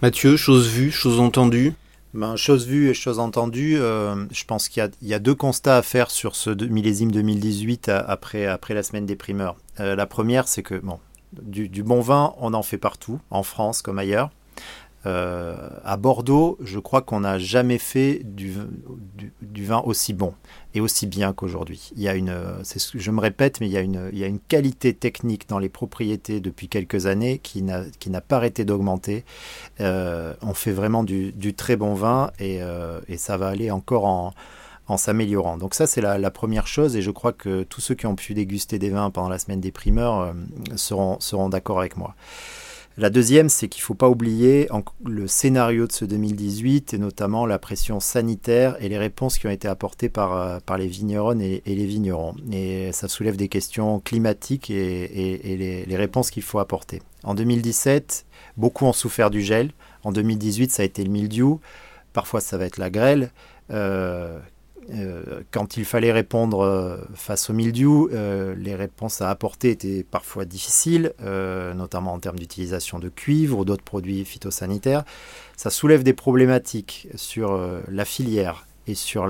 Mathieu, 0.02 0.38
chose 0.38 0.70
vue, 0.70 0.90
chose 0.90 1.20
entendue? 1.20 1.74
Ben, 2.14 2.38
chose 2.38 2.66
vue 2.66 2.90
et 2.90 2.94
chose 2.94 3.20
entendue, 3.20 3.76
euh, 3.78 4.26
je 4.32 4.46
pense 4.46 4.70
qu'il 4.70 4.90
y, 5.02 5.14
a 5.14 5.20
deux 5.20 5.36
constats 5.36 5.78
à 5.78 5.82
faire 5.82 6.12
sur 6.12 6.38
ce 6.38 6.52
millésime 6.52 7.12
2018 7.12 7.90
après, 7.90 8.46
après 8.46 8.74
la 8.74 8.84
semaine 8.84 9.06
des 9.06 9.18
primeurs. 9.18 9.58
Euh, 9.82 9.98
la 9.98 10.06
première, 10.06 10.48
c'est 10.48 10.64
que 10.64 10.76
bon, 10.76 11.00
du, 11.42 11.84
bon 11.84 12.00
vin, 12.00 12.34
on 12.38 12.54
en 12.54 12.64
fait 12.64 12.78
partout, 12.78 13.20
en 13.32 13.44
France 13.44 13.82
comme 13.82 14.00
ailleurs. 14.00 14.30
Euh, 15.06 15.56
à 15.84 15.98
Bordeaux, 15.98 16.58
je 16.64 16.80
crois 16.80 17.02
qu'on 17.02 17.22
n'a 17.22 17.38
jamais 17.38 17.78
fait 17.78 18.22
du, 18.24 18.54
vin 19.58 19.82
aussi 19.86 20.14
bon 20.14 20.34
et 20.74 20.82
aussi 20.82 21.08
bien 21.08 21.34
qu'aujourd'hui. 21.34 21.92
Il 21.96 22.02
y 22.02 22.08
a 22.08 22.16
une, 22.16 22.34
je 22.96 23.12
me 23.12 23.20
répète, 23.20 23.60
mais 23.60 23.68
il 23.68 23.74
y, 23.74 23.78
a 23.78 23.82
une, 24.28 24.40
qualité 24.40 24.94
technique 24.94 25.50
dans 25.50 25.60
les 25.60 25.70
propriétés 25.70 26.40
depuis 26.40 26.70
quelques 26.70 27.06
années 27.06 27.40
qui 27.40 27.62
n'a, 27.62 28.22
pas 28.22 28.38
arrêté 28.38 28.64
d'augmenter. 28.66 29.26
Euh, 29.82 30.34
on 30.42 30.54
fait 30.54 30.72
vraiment 30.72 31.04
du, 31.04 31.54
très 31.54 31.76
bon 31.76 31.94
vin 31.94 32.32
et, 32.40 32.62
euh, 32.62 33.02
et 33.08 33.18
ça 33.18 33.38
va 33.38 33.48
aller 33.50 33.72
encore 33.72 34.06
en, 34.06 34.34
s'améliorant. 34.96 35.58
Donc 35.58 35.74
ça, 35.74 35.86
c'est 35.86 36.02
la, 36.02 36.32
première 36.32 36.68
chose 36.68 36.96
et 36.96 37.02
je 37.02 37.12
crois 37.12 37.34
que 37.34 37.64
tous 37.64 37.82
ceux 37.82 37.96
qui 37.96 38.06
ont 38.06 38.16
pu 38.16 38.34
déguster 38.34 38.80
des 38.80 38.90
vins 38.90 39.10
pendant 39.10 39.30
la 39.30 39.40
semaine 39.40 39.60
des 39.60 39.72
primeurs 39.72 40.34
seront 40.76 41.50
d'accord 41.50 41.80
avec 41.80 41.98
moi. 41.98 42.16
La 42.96 43.10
deuxième, 43.10 43.50
c'est 43.50 43.68
qu'il 43.70 43.82
ne 43.82 43.86
faut 43.86 43.96
pas 43.96 44.08
oublier 44.08 44.70
le 45.04 45.28
scénario 45.28 45.88
de 45.88 45.92
ce 45.92 46.06
2018 46.06 46.94
et 46.94 47.00
notamment 47.00 47.48
la 47.48 47.58
pression 47.58 48.00
sanitaire 48.00 48.76
et 48.80 48.88
les 48.88 49.00
réponses 49.00 49.40
qui 49.40 49.48
ont 49.48 49.52
été 49.52 49.68
apportées 49.68 50.10
par, 50.10 50.38
euh, 50.38 50.78
les 50.78 50.88
vigneronnes 50.88 51.42
et, 51.42 51.62
les 51.66 51.86
vignerons. 51.86 52.36
Et 52.52 52.92
ça 52.92 53.08
soulève 53.08 53.36
des 53.36 53.48
questions 53.48 54.00
climatiques 54.00 54.70
et, 54.70 55.86
les, 55.88 55.96
réponses 55.98 56.30
qu'il 56.30 56.44
faut 56.44 56.60
apporter. 56.60 57.02
En 57.24 57.34
2017, 57.34 58.26
beaucoup 58.58 58.86
ont 58.86 58.94
souffert 58.94 59.32
du 59.32 59.42
gel. 59.42 59.72
En 60.04 60.12
2018, 60.12 60.72
ça 60.72 60.84
a 60.84 60.86
été 60.86 61.04
le 61.04 61.10
mildiou. 61.10 61.62
Parfois, 62.14 62.42
ça 62.42 62.60
va 62.60 62.66
être 62.66 62.78
la 62.78 62.92
grêle. 62.92 63.32
Euh, 63.72 64.38
quand 65.52 65.78
il 65.78 65.86
fallait 65.86 66.12
répondre 66.12 66.62
euh, 66.62 66.98
face 67.16 67.50
au 67.50 67.54
mildiou, 67.54 68.10
euh, 68.12 68.56
les 68.58 68.76
réponses 68.76 69.22
à 69.22 69.30
apporter 69.30 69.72
étaient 69.72 70.06
parfois 70.10 70.46
difficiles, 70.46 71.14
notamment 71.76 72.14
en 72.14 72.20
termes 72.20 72.38
d'utilisation 72.38 73.00
de 73.00 73.10
cuivre 73.10 73.60
ou 73.60 73.66
d'autres 73.66 73.84
produits 73.84 74.26
phytosanitaires. 74.26 75.04
Ça 75.58 75.70
soulève 75.70 76.04
des 76.04 76.14
problématiques 76.14 77.08
sur 77.16 77.60
la 77.88 78.06
filière 78.06 78.68
et 78.88 78.96
sur 78.96 79.28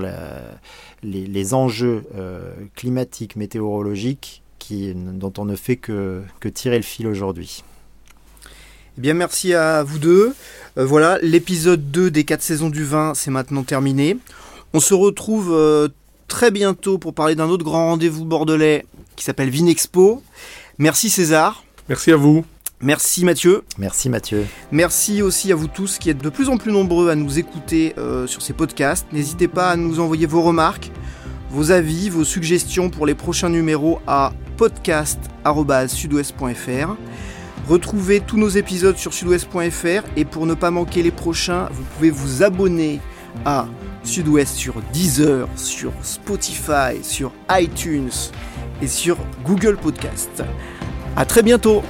les, 1.02 1.54
enjeux 1.54 2.04
climatiques, 2.74 3.36
météorologiques 3.36 4.42
dont 4.70 5.32
on 5.38 5.44
ne 5.44 5.56
fait 5.56 5.76
que, 5.76 6.22
que 6.40 6.48
tirer 6.48 6.76
le 6.76 6.82
fil 6.82 7.06
aujourd'hui. 7.06 7.62
Eh 8.96 9.00
bien, 9.00 9.14
merci 9.14 9.54
à 9.54 9.82
vous 9.82 9.98
deux. 9.98 10.34
voilà, 10.76 11.18
l'épisode 11.20 11.90
2 11.90 12.10
des 12.10 12.24
4 12.24 12.42
saisons 12.42 12.70
du 12.70 12.84
vin, 12.84 13.12
c'est 13.14 13.30
maintenant 13.30 13.62
terminé. 13.62 14.16
On 14.76 14.80
se 14.80 14.92
retrouve 14.92 15.52
euh, 15.52 15.86
très 16.26 16.50
bientôt 16.50 16.98
pour 16.98 17.14
parler 17.14 17.36
d'un 17.36 17.48
autre 17.48 17.62
grand 17.62 17.90
rendez-vous 17.90 18.24
bordelais 18.24 18.84
qui 19.14 19.24
s'appelle 19.24 19.48
Vinexpo. 19.48 20.20
Merci 20.78 21.10
César. 21.10 21.62
Merci 21.88 22.10
à 22.10 22.16
vous. 22.16 22.44
Merci 22.80 23.24
Mathieu. 23.24 23.62
Merci 23.78 24.08
Mathieu. 24.08 24.44
Merci 24.72 25.22
aussi 25.22 25.52
à 25.52 25.54
vous 25.54 25.68
tous 25.68 25.98
qui 25.98 26.10
êtes 26.10 26.18
de 26.18 26.28
plus 26.28 26.48
en 26.48 26.56
plus 26.56 26.72
nombreux 26.72 27.08
à 27.08 27.14
nous 27.14 27.38
écouter 27.38 27.94
euh, 27.98 28.26
sur 28.26 28.42
ces 28.42 28.52
podcasts. 28.52 29.06
N'hésitez 29.12 29.46
pas 29.46 29.70
à 29.70 29.76
nous 29.76 30.00
envoyer 30.00 30.26
vos 30.26 30.42
remarques, 30.42 30.90
vos 31.50 31.70
avis, 31.70 32.10
vos 32.10 32.24
suggestions 32.24 32.90
pour 32.90 33.06
les 33.06 33.14
prochains 33.14 33.50
numéros 33.50 34.00
à 34.08 34.32
podcast.sudouest.fr. 34.56 36.96
Retrouvez 37.68 38.18
tous 38.18 38.38
nos 38.38 38.48
épisodes 38.48 38.96
sur 38.96 39.14
sudouest.fr 39.14 40.02
et 40.16 40.24
pour 40.24 40.46
ne 40.46 40.54
pas 40.54 40.72
manquer 40.72 41.04
les 41.04 41.12
prochains, 41.12 41.68
vous 41.72 41.84
pouvez 41.94 42.10
vous 42.10 42.42
abonner 42.42 42.98
à 43.44 43.68
Sud-Ouest 44.04 44.54
sur 44.56 44.74
Deezer, 44.92 45.48
sur 45.56 45.92
Spotify, 46.02 47.02
sur 47.02 47.32
iTunes 47.50 48.10
et 48.80 48.86
sur 48.86 49.16
Google 49.44 49.76
Podcast. 49.76 50.42
À 51.16 51.24
très 51.24 51.42
bientôt 51.42 51.82